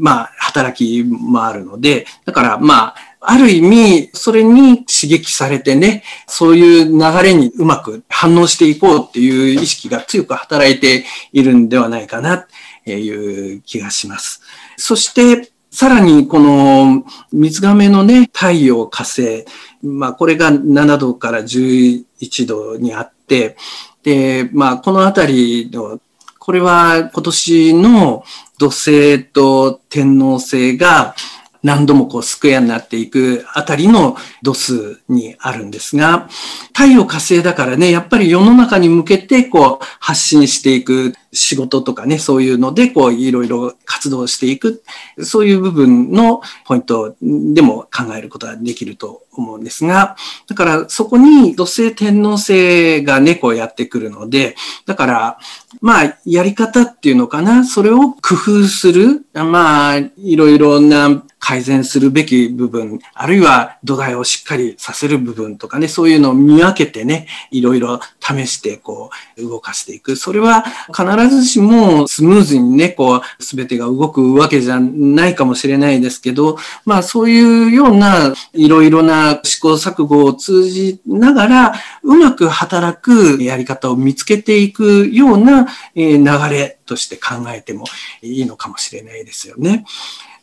[0.00, 12.46] まあ、働きもあるので、だから、まあ、ある意味、それに刺激されてね、そういう流れにうまく反応していこうっていう意識が強く働いているんではないかな、
[12.84, 14.42] という気がします。
[14.76, 19.44] そして、さらにこの水亀のね、太陽火星、
[19.82, 23.56] まあこれが7度から11度にあって、
[24.02, 26.00] で、まあこのあたりの、
[26.38, 28.24] これは今年の
[28.58, 31.14] 土星と天皇星が
[31.62, 36.28] 何度もこうスクエアになっていくあたりの度数にあるんですが、
[36.68, 41.14] 太陽火星だからね、やっぱり世の中に向けてこう発信していく。
[41.38, 44.82] 仕事とかね、そういうのでこういろいろ活動していく、
[45.22, 50.16] そういう部分のポイントでも考えることができると思うんですが、
[50.48, 55.38] だからそこに土星天皇星がね、こうやってくるので、だから
[55.80, 70.16] まあやり方っていうのかな、それを工夫する、まあいろいろな改善するべき部分、あるいは土台をしっかりさせる部分とかね、そういうのを見分けてね、いろいろ試してこう動かしていく。
[70.16, 87.84] それは必ずしもスムーズにね、こう全てが動くわけじゃないかもしれないですけど、まあそういうようないろいろな試行錯誤を通じながら、うまく働くやり方を見つけていくような流れとして考えても
[88.22, 89.84] いいのかもしれないですよね。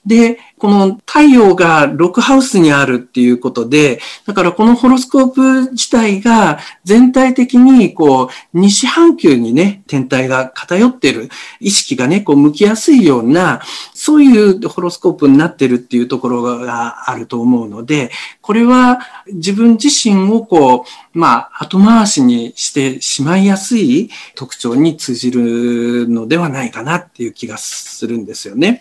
[0.05, 11.29] で、この太陽が6ハウスにあるっていうことで、だからこのホロスコープ自体が全体的にこう西半球にね、天体が偏ってる。
[11.59, 13.61] 意識がね、こう向きやすいような、
[14.05, 18.99] そういうホロスコープになってるっていうところがあると思うので、これは
[19.33, 28.79] 自分自身をこう、まあ、後回しにしてしまいやすい特徴に通じるのではないかなっていう気がするんですよね。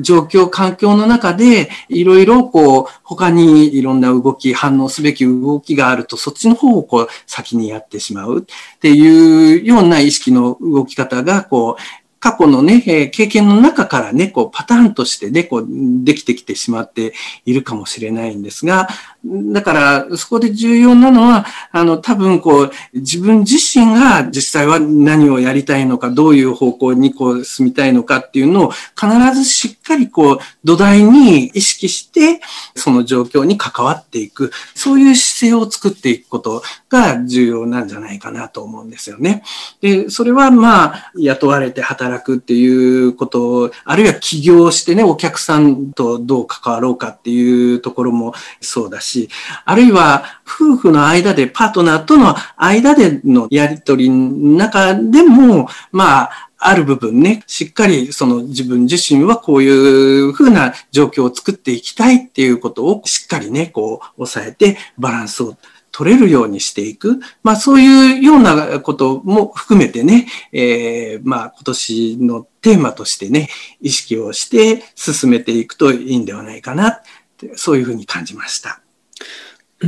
[0.00, 17.12] 状況、環境の中で、いろいろこう、他にいろんな動き、反応すべき動きがあると、そっちの方をこう、先にやってしまうっていうような意識の動き方が、こう、過去のねえ、経験の中からね、こうパターンとしてね、こうできてきてしまって
[17.44, 18.88] いるかもしれないんですが、
[19.26, 32.40] だから、そこで重要なのは、あの、多分こう、自分自身が実際は何をやりたいのか、どういう方向にこう進みたいのかっていうのを必ずしっかりこう、土台に意識して、
[32.74, 39.42] その状況に関わっていく、そういう姿勢を作っていくことが重要なんじゃないかなと思うんですよね。
[39.80, 49.28] で、それはまあ、雇われて働くっていうことを、あるいは起業してね、お客さんとどう関わろうかっていうところもそうだし、
[49.64, 65.56] あるいは夫婦の間で、パートナーとの間でのやりとりの中でも、まあ、ある部分ね、しっかりその自分自身はこういうふうな状況を作っていきたいっていうことをしっかりね、こう抑えてバランスを
[65.96, 67.20] 取れるようにしていく。
[67.44, 73.48] まあそういうようなことも含めてね、えー、まあ今年のテーマとしてね、
[73.80, 77.00] 意識をして進めていくといいんではないかな。
[77.54, 78.83] そういうふうに感じました。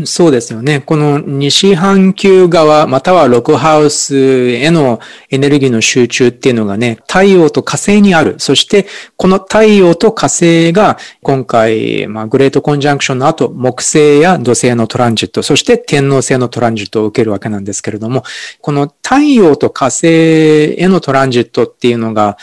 [0.05, 0.81] そうですよね。
[0.81, 8.35] この西半球側、またはロックハウスへのエネルギーの集中っていうのがね、太陽と火星にある。
[8.39, 8.87] そして、
[9.17, 18.25] この太陽と火星が今回、まあ、グレートコンジャンクションの後、木星や土星のトランジット、そして天王星のトランジットを受けるわけなんですけれども、
[18.61, 22.37] この太陽と火星へのトランジットっていうのが、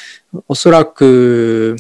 [0.48, 1.76] おそらく、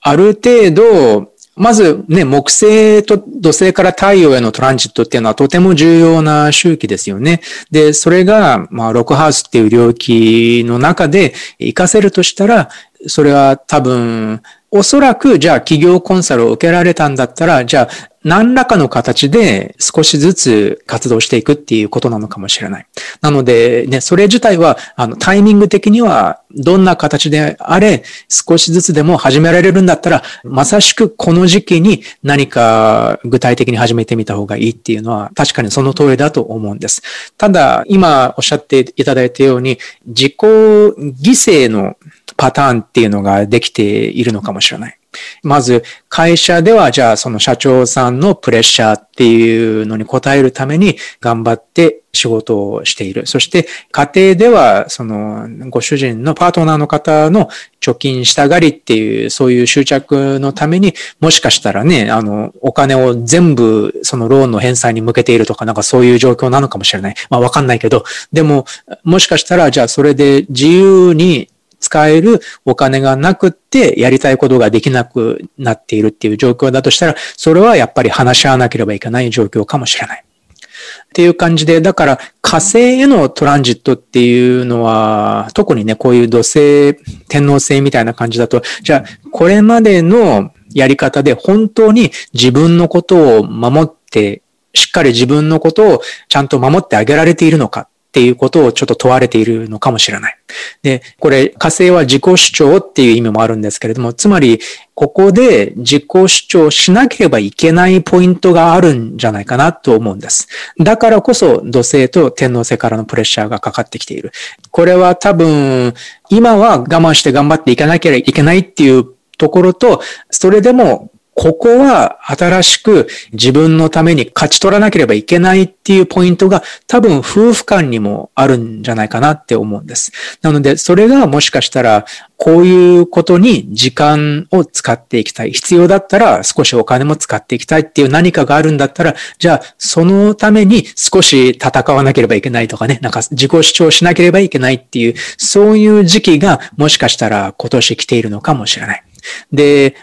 [0.00, 7.40] ある程度、まずね、木星と土星から太陽へのトランジットっていうのはとても重要な周期ですよね。
[7.70, 12.68] で、それが、まあ、ロックハウスっていう領域の中で活かせるとしたら、
[13.06, 22.86] それは多分、おそらく、じゃあ企業コンサルを受けられたんだったら、じゃあ何らかの形で少しずつ活動していくっていうことなのかもしれない。
[23.20, 37.02] なので、ね、それ自体は、あの、タイミング的には、どんな形であれ、少しずつでも始められるんだったら、まさしくこの時期に何か具体的に始めてみた方がいいっていうのは、確かにその通りだと思うんです。
[37.38, 41.94] ただ、今おっしゃっていただいたように、自己犠牲の
[42.36, 44.98] パターンっていうのができているのかもしれない。
[45.42, 53.26] まず、会社では、じゃあ、その社長さんのプレッシャーっていうのに応えるために頑張って仕事をしている。
[53.26, 57.48] そして、家庭では、その、ご主人のパートナーの方の
[57.80, 67.14] 貯金したがりっていう、そういう執着のために、もしかしたらね、あの、お金を全部、そのローンの返済に向けているとか、なんかそういう状況なのかもしれない。
[67.30, 68.66] まあ、わかんないけど、でも、
[69.04, 71.48] もしかしたら、じゃあ、それで自由に
[71.86, 80.24] 使えるお金がなくってやりたいことができなくなっているっていう状況だとしたら、それはやっぱり話し合わなければいけない状況かもしれない。
[80.24, 86.94] っていう感じで、だから火星へのトランジットっていうのは、特にね、こういう土星、
[87.28, 94.42] 天王星みたいな感じだと、じゃあ、これまでのやり方で本当に自分のことを守って、
[94.74, 100.38] しっかり自分のことをちゃんと守ってあげられているのかっていうことをちょっと問われているのかもしれない。
[100.82, 104.58] で、これ火星は自己主張っていう意味もあるんですけれども、つまり
[104.94, 110.48] ここで自己主張しなければいけないポイントがあるんじゃないかなと思うんです。
[110.80, 114.32] だからこそ土星と天皇星からのプレッシャーがかかってきている。
[114.70, 115.92] これは多分
[116.30, 119.04] 今は我慢して頑張っていかなきゃいけないっていう
[119.36, 120.00] ところと、
[120.30, 130.12] それでもここは新しく自分のために勝ち取らなければいけないっていうポイントが多分夫婦間にもあるんじゃないかなって思うんです。
[130.40, 132.06] なので、それがもしかしたら、
[132.38, 135.52] こういうことに時間を使っていきたい。
[135.52, 149.04] 必要だったら少しお金も使っていきたいっていう何かがあるんだったら、じゃあそのために少し戦わなければいけないとかね、なんか自己主張しなければいけないっていう、そういう時期がもしかしたら今年来ているのかもしれない。
[149.52, 149.96] で、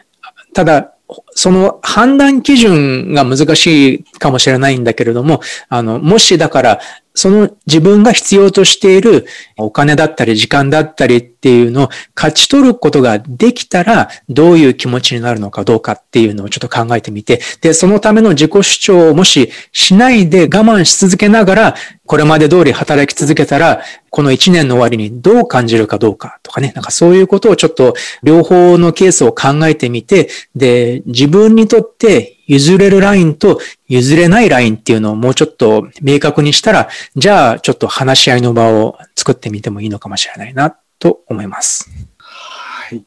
[0.53, 0.93] ただ、
[1.31, 6.79] その判断基準が難しいかもしれないんだけれども、あの、もしだから、
[7.15, 9.25] その自分が必要としている
[9.57, 21.75] お金だったり時間だったりっていうのを勝ち取ることができたらどういう気持ちになるのかどうかっていうのをちょっと考えてみて、で、そのための自己主張をもししないで我慢し続けながら
[22.13, 41.89] これまで通り働き続けたらこの一年の終わりにどう感じるかどうかとかね、なんかそういうことをちょっと両方のケースを考えてみて、で、自分にとって譲れるラインと譲れないラインっていうのをもうちょっと明確にしたら、じゃあちょっと話し合いの場を作ってみてもいいのかもしれないなと思います。
[42.19, 43.03] はい。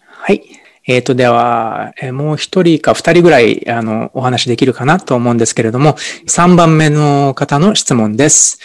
[0.00, 0.65] はい。
[0.86, 5.96] えっ、ー、と、では、もう一人か二人ぐらい、あの、お話できるかなと思うんですけれども、
[6.28, 8.60] 3番目の方の質問です。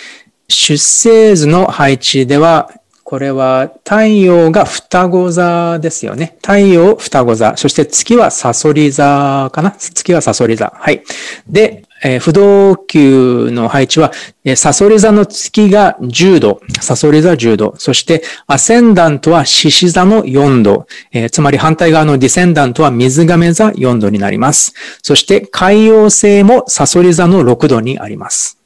[0.48, 2.70] 出生図の配置では、
[3.04, 6.38] これは太陽が双子座ですよね。
[6.38, 7.58] 太陽双子座。
[7.58, 10.72] そして月はサソリ座かな月はサソリ座。
[10.76, 11.04] はい。
[11.46, 14.12] で、えー、不動級の配置は、
[14.44, 24.74] えー、サソリ座の月が10度、サソリ座10度、そしてアセンダントは獅子座の4度、えー、つまり反対側のディセンダントは水亀座4度になります。
[25.02, 28.58] そして海洋星もサソリ座の6度にあります。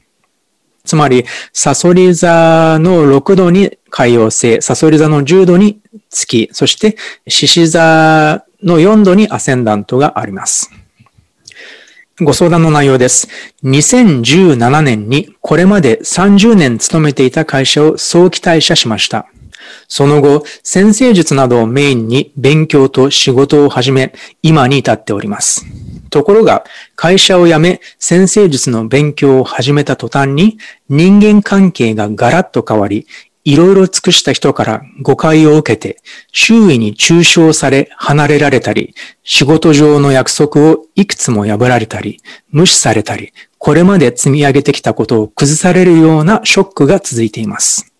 [0.85, 6.95] つまり、サソリ座の6度に海洋星、サソリ座の10度に月、そして
[7.27, 10.71] 獅子座の4度にアセンダントがあります。
[12.21, 13.27] ご相談の内容です。
[13.65, 19.27] 2017年にこれまで30年勤めていた会社を早期退社しました。
[19.89, 25.65] その後、先生術などをメインに勉強と仕事を始め、今に至っております。
[26.09, 26.63] ところが、
[26.95, 30.57] 会社を辞め、先生術の勉強を始めた途端に、
[30.87, 33.07] 人間関係がガラッと変わり、
[33.45, 42.19] いろいろ尽くした人から誤解を受けて、周囲に中傷され離れられたり、仕事上の約束をいくつも破られたり、
[42.49, 47.93] 無視されたり、これまで積み上げてきたことを崩されるようなショックが続いています。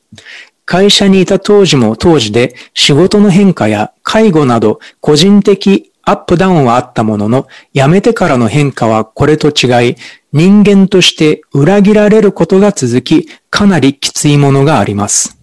[0.66, 9.96] 会社にいた当時も当時で仕事の変化や介護など個人的アップダウンはあったものの、辞めてからの変化はこれと違い、
[10.36, 15.38] 人間として裏切られることが続き、かなりきついものがあります。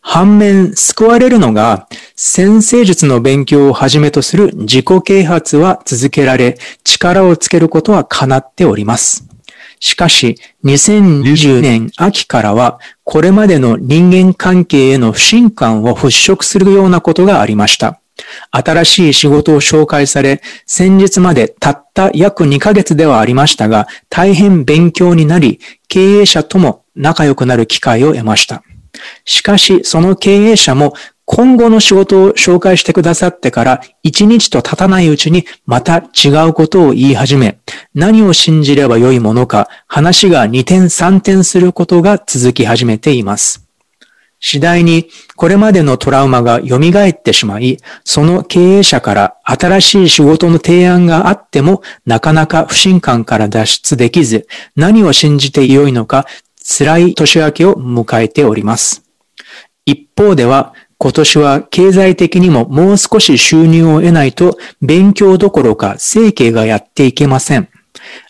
[0.00, 9.24] 反面、救われるのが、先生術の勉強をはじめとする自己啓発は続けられ、力をつけることは叶っております。
[9.78, 18.00] しかし、2020年秋からは、これまでの人間関係への不信感を払拭するようなことがありました。
[18.50, 28.62] 新しい仕事を紹介され、先日までたった約2ヶ月ではありましたが、大変勉強になり、経営者とも仲良くなる機会を得ました。
[29.24, 30.94] しかし、その経営者も
[31.26, 37.58] 今後の仕事を紹介してくださってから1日と経たないうちにまた違うことを言い始め、
[37.94, 43.63] 何を信じればよいものか話が2点3点することが続き始めています。
[44.46, 56.26] 次第にこれまでのトラウマが蘇ってしまい、その経営者から新しい仕事の提案があっても、なかなか不信感から脱出できず、何を信じてよいのか、
[56.62, 59.04] 辛い年明けを迎えております。
[59.86, 67.70] 一方では、今年は経済的にももう少し収入を得ないと、勉強どころか生計がやっていけません。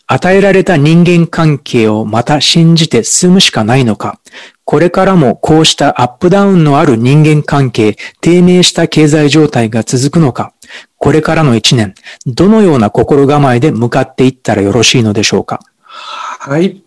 [0.07, 4.19] 与えられた人間関係をまた信じて進むしかないのか、
[4.65, 10.53] これからもこうしたアップダウンのある人間関係、低迷した経済状態が続くのか、
[10.97, 11.93] これからの一年、
[12.25, 15.59] どのような心構えで向かっていったらよろしいのでしょうか？
[15.85, 16.81] はい。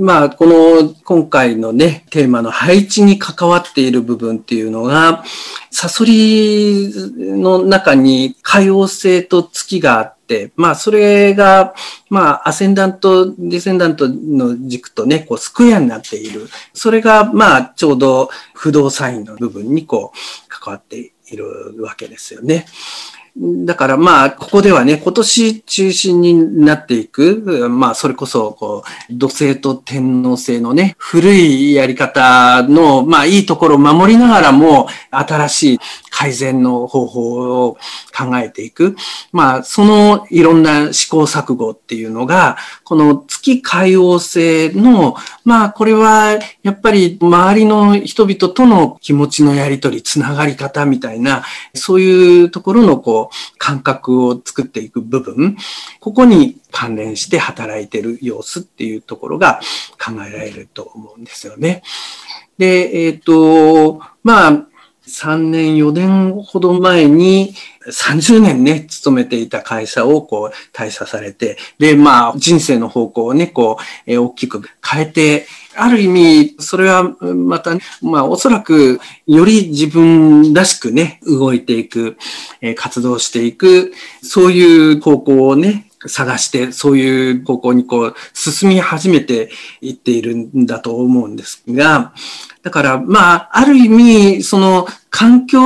[0.00, 5.24] まあ、この今回のね、テーマの配置に関わっている部分っていうのが、
[5.70, 10.17] サソリの中に海王星と月があって、
[10.56, 11.74] まあ、それが、
[12.10, 16.48] まあ、アセンダント、ディセンダントの軸とね、こう、スクエアになっている。
[16.72, 22.66] それが、まあ、ちょうど不動産員の部分に、こう、関わっているわけですよね。
[23.40, 35.78] だからまあ、ここではね、今年中心になっていく、まあ、それこそ、こう、土星と天皇星のね、古いやり方の、まあ、いいところを守りながらも、新しい
[36.10, 37.76] 改善の方法を
[38.16, 38.96] 考えていく。
[39.30, 45.14] まあ、そのいろんな試行錯誤っていうのが、この月海王星の、
[45.44, 53.27] まあ、これは、やっぱり周りの人々との気持ちのやりとり、つながり方みたいな、そういうところの、こう、
[53.58, 55.56] 感覚を作っていく部分、
[56.00, 59.60] ここに関連して働いてる様子っていうところが
[59.98, 61.82] 考えられると思うんですよね。
[62.58, 64.68] で、えっ、ー、と、まあ、
[65.06, 67.54] 3年、4年ほど前に、
[67.86, 75.46] 30年ね、勤めていた会社をこう退社されて、で、まあ、人生の方向をね、こう、えー、大きく変えて、
[75.78, 77.72] ある意味、それはまた、
[78.02, 82.16] まあ、おそらく、より自分らしくね、動いていく、
[82.60, 89.50] え、活動していく、そういう方向をね、探して、そういう方向にこう、進み始めて
[89.80, 92.12] いっているんだと思うんですが、
[92.62, 95.60] だから、まあ、ある意味、その、環境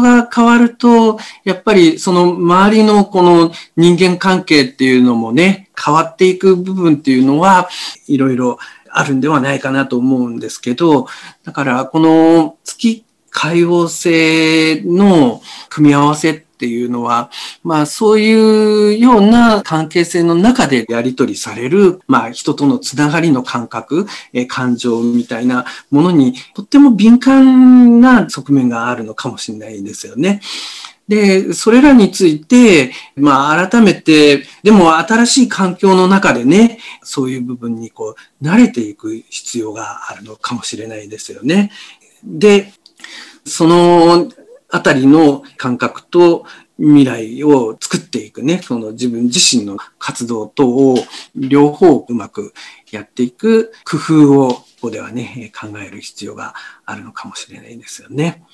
[0.00, 7.68] が変わると、やっぱりその周りのこの人間関係っていうのもね、変わっていく部分っていうのは、
[8.08, 8.58] いろいろ
[8.92, 11.06] あるんではないかなと思うんですけど、
[11.44, 17.30] だからこの月海王星の組み合わせっていうのは、
[17.62, 30.42] まあそういうような関係性の中でやり取りされる、まあ人とのつながりの感覚、え感情みたいなものにとっても敏感な側面があるのかもしれないですよね。
[31.10, 41.72] で、それらについて、まあ改めて、でも新しい環境の中でね、そういう部分にこう、慣れていく必要があるのかもしれないですよね。
[42.22, 42.72] で、
[43.44, 44.30] その
[44.68, 46.44] あたりの感覚と
[46.78, 50.96] 未来を作っていくね、その自分自身の活動等を
[51.34, 52.54] 両方うまく
[52.92, 56.54] やっていく工夫をここではね、考える必要が
[56.86, 58.44] あるのかもしれないですよね。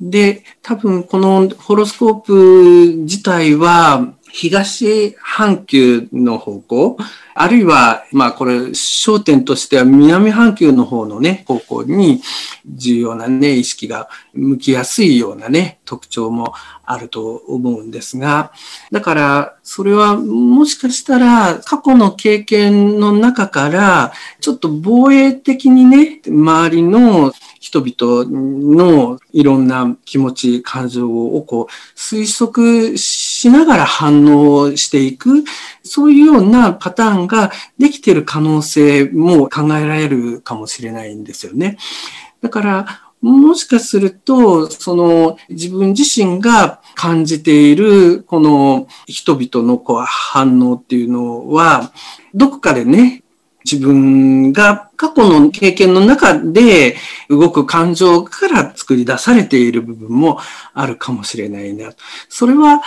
[0.00, 6.96] で、多分このホロスコープ自体は東半球の方向、
[7.34, 12.22] あるいは、まあこれ焦点としては南半球の方のね、方向に
[12.66, 18.52] 重要なね、意識が向きやすいようなね、特徴もあると思うんですが、
[18.90, 35.44] だからそれはもしかしたら過去の経験の中からちょっと防衛的にね、周りの人々のいろんな気持ち、感情をこう推測しながら反応していく、
[35.84, 41.76] そういうようなパターンができている可能性も考えられるかもしれないんですよね。
[42.40, 42.86] だから、
[43.20, 51.92] もしかすると、その自分自身が感じているこの人々のこう反応っていうのは、
[52.34, 53.22] どこかでね、
[53.64, 56.96] 自分が過去の経験の中で
[57.28, 60.38] 動く感情から作り出されている部分も
[60.74, 61.92] あるかもしれないな。
[62.28, 62.82] それは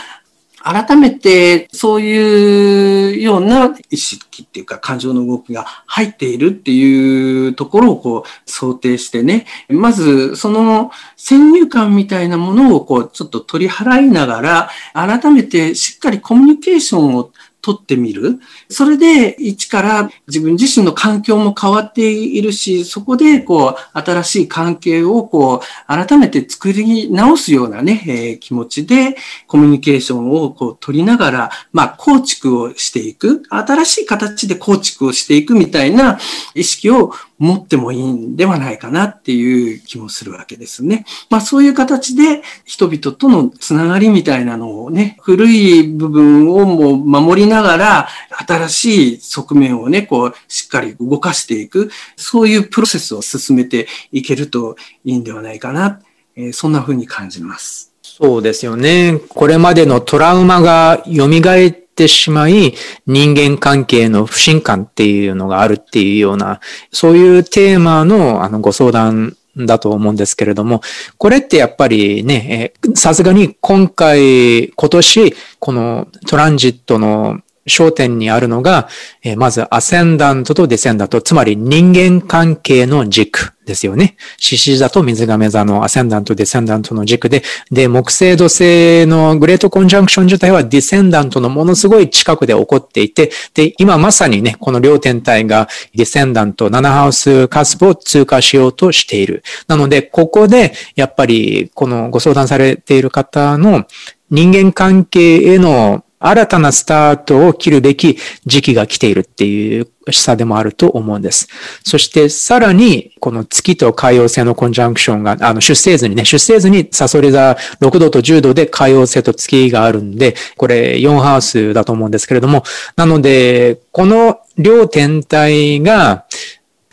[0.65, 17.31] 改めてそういうような意識っていうか感情の動きが入っているっていうところをこう想定してね、まずその先入観みたいなものをこうちょっと取り払いながら改めてしっかりコミュニケーションを
[17.63, 18.39] 取ってみる。
[18.69, 29.15] それで一から自分自身の環境も変わっているし、そこでこう新しい関係をこう改めて作り直すようなね、えー、気持ちで
[29.47, 33.43] コミュニケーションをこう取りながら、まあ構築をしていく。
[33.49, 36.19] 新しい形で構築をしていくみたいな
[36.53, 41.05] 意識を持ってもいいんではないかなっていう気もするわけですね。
[41.29, 48.07] まあそういう形で人々とのつながりみたいなのをね、古い部分をもう守りながら、
[48.47, 55.99] 新しい側面をね、こう、しっかり動かしていく、そういうプロセスを進めていけるといいんではないかな、
[56.37, 57.93] えー、そんな風に感じます。
[58.01, 59.19] そうですよね。
[59.29, 62.73] これまでのトラウマが蘇ってしまい、
[63.07, 66.59] 人間関係の不信感っていうのがあるっていうような、
[66.91, 70.81] そういうテーマのあのご相談だと思うんですけれども、
[71.17, 78.87] これってやっぱりね、さすがに今回、今年、このトランジットの焦点にあるのが、
[79.23, 84.17] えまずアセンダントとディセンダント、つまり人間関係の軸ですよね。
[84.37, 99.43] 獅子座と水亀座のアセンダント、ディセンダントの軸で、で、木星土星のグレートコンジャンクション自体はディセンダントのものすごい近くで起こっていて、で、今まさにね、この両天体がディセンダント、7ハウスカスプを通過しようとしている。
[99.67, 103.85] なので、ここで、やっぱり、このご相談されている方の
[104.29, 111.47] 人間関係への新たなスタートを切るべき時期が来ているっていう示唆でもあると思うんです。
[111.83, 122.63] そしてさらに、この月と海洋星のコンジャンクションが、あの、出生図にね、出生図にサソリ座6度と10度で海洋星と月があるんで、これ4ハウスだと思うんですけれども、
[122.95, 126.25] なので、この両天体が、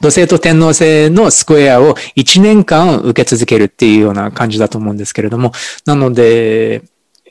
[0.01, 5.53] 土星と天王星のスクエアを1年間受け続けるっていうような感じだと思うんですけれども、
[5.85, 6.83] なので、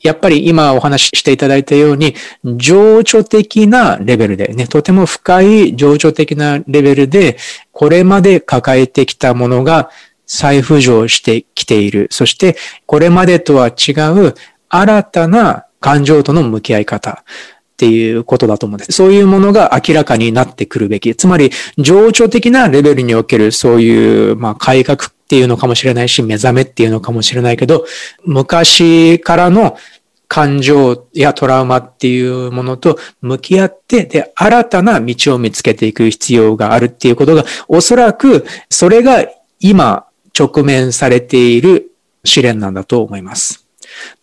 [0.02, 7.38] やっぱり今お話ししていただいたように、情緒的なレベルでね、とても深い情緒的なレベルで、
[7.72, 9.89] これまで抱えてきたものが
[10.26, 12.08] 再浮上してきている。
[12.12, 13.91] そして、これまでとは違
[14.28, 14.36] う
[14.70, 17.24] 新たな感情との向き合い方。
[17.74, 18.91] っていうことだと思うんです。
[18.91, 21.16] そういうものが明らかになってくるべき。
[21.16, 27.86] つまり、情緒的なレベルにおけるそういう、まあ、改革っていうのかもしれないし、目覚めっていうのかもしれないけど、
[28.26, 29.78] 昔からの
[30.28, 39.24] 感情やトラウマっていうものと向き合って、で、新たな道を見つけていく必要があるっていうことが、おそらくそれが
[39.60, 40.08] 今
[40.38, 41.92] 直面されている
[42.24, 43.68] 試練なんだと思います。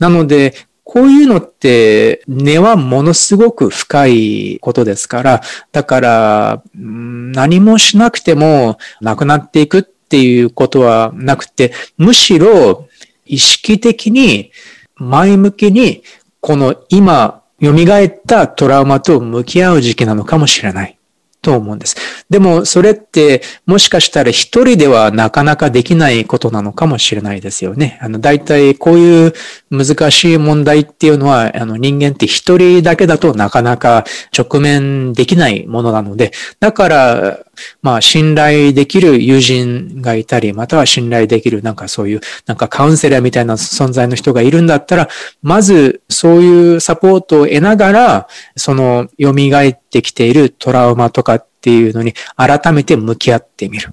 [0.00, 5.40] なので、こういうのって根はものすごく深いことですから、
[5.70, 12.88] だから何もしなくてもなくなっていくっていうことはなくて、むしろ
[13.24, 14.52] 意識的に
[14.94, 16.02] 前向きに、
[16.40, 20.96] この今、蘇ったトラウマと向き合う時期なのかもしれない。
[21.42, 21.96] と思うんです。
[22.28, 28.00] でも、それって、もしかしたら一人ではなかなかできないことなのかもしれないですよね。
[28.02, 29.32] あの、大体こういう
[29.70, 34.04] 難しい問題っていうのは、あの、人間って一人だけだとなかなか
[34.36, 37.38] 直面できないものなので、だから、
[37.82, 45.08] まあ、信頼できる友人がいたり、または信頼できる、なんかそういう、なんかカウンセラーみたいな存在の人がいるんだったら、
[45.42, 53.92] まず、そういうサポートを得ながら、その、蘇ってきているトラウマとかっていうのに、改めて向き合ってみる。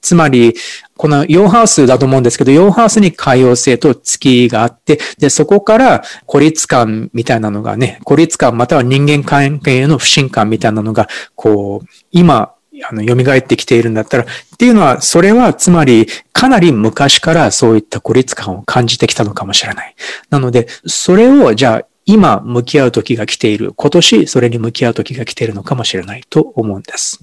[0.00, 0.54] つまり、
[0.96, 12.54] このヨーハウスだと思うんですけど、ヨーハウスに海洋性と月があって、で、そこから孤立感みたいなのがね、孤立感または人間関係への不信感みたいなのが、こう、今、
[12.88, 14.26] あの、蘇ってきているんだったら、っ
[14.58, 19.94] ていうのは、それは、つまり、かなり昔からそういった孤立感を感じてきたのかもしれない。
[20.30, 23.72] なので、それを、じゃあ、今向き合う時が来ている。
[23.74, 27.20] 今年それに向き合う時が来ているのかもしれないと思うんです。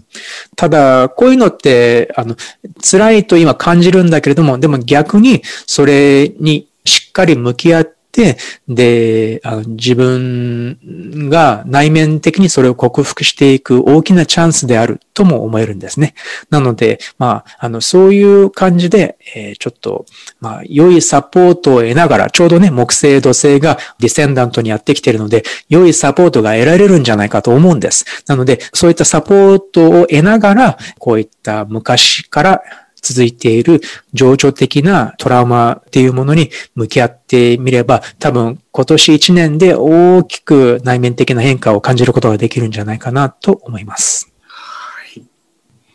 [0.56, 2.36] ただ、こういうのって、あの、
[2.82, 16.16] 辛いと今感じるんだけれども、でも逆にそれにしっかり向き合って、で、あの自分が内面的にそれを克服していく大きなチャンスであるとも思えるんですね。
[16.50, 20.06] なので、まあ、あの、そういう感じで、えー、ちょっと、
[20.40, 28.06] まあ、良いサポートを得ながら、ちょうどね、木星土星がディセンダントにやってきているので、良いサポートが得られるんじゃないかと思うんです。
[28.28, 32.62] なので、そういったサポートを得ながら、こういった昔から
[33.02, 33.82] 続いている
[34.14, 44.32] 情緒的なトラウマっていうものに向き合ってみれば、多分今年1年で大きく内面的な変化を感じることができるんじゃないかなと思います。
[44.48, 45.26] はい。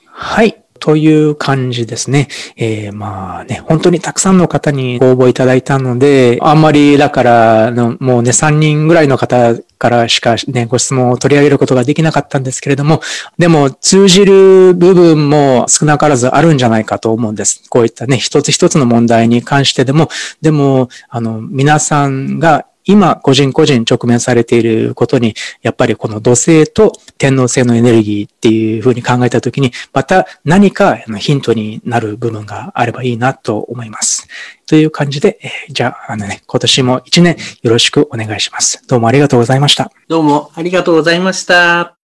[0.06, 2.28] はいという感じですね。
[2.56, 13.00] えー、まあね、本当にたくさんの方にご応募いただいたので、あんまりだからの、もうね、3人ぐらいの方からしかね、ご質問を取り上げることができなかったんですけれども、
[13.38, 17.62] でも通じる部分も少なからずあるんじゃないかと思うんです。
[17.70, 20.10] こういったね、一つ一つの問題に関してでも、
[20.42, 34.28] でも、あの、皆さんが今、個人個人直面されていることに、やっぱりこの土星と天皇星のエネルギーっていうふうに考えたときに、また何かヒントになる部分があればいいなと思います。
[34.66, 35.38] という感じで、
[35.70, 38.86] じゃあ、あのね、今年も一年よろしくお願いします。
[38.86, 39.90] どうもありがとうございました。
[40.08, 41.96] どうもありがとうございました。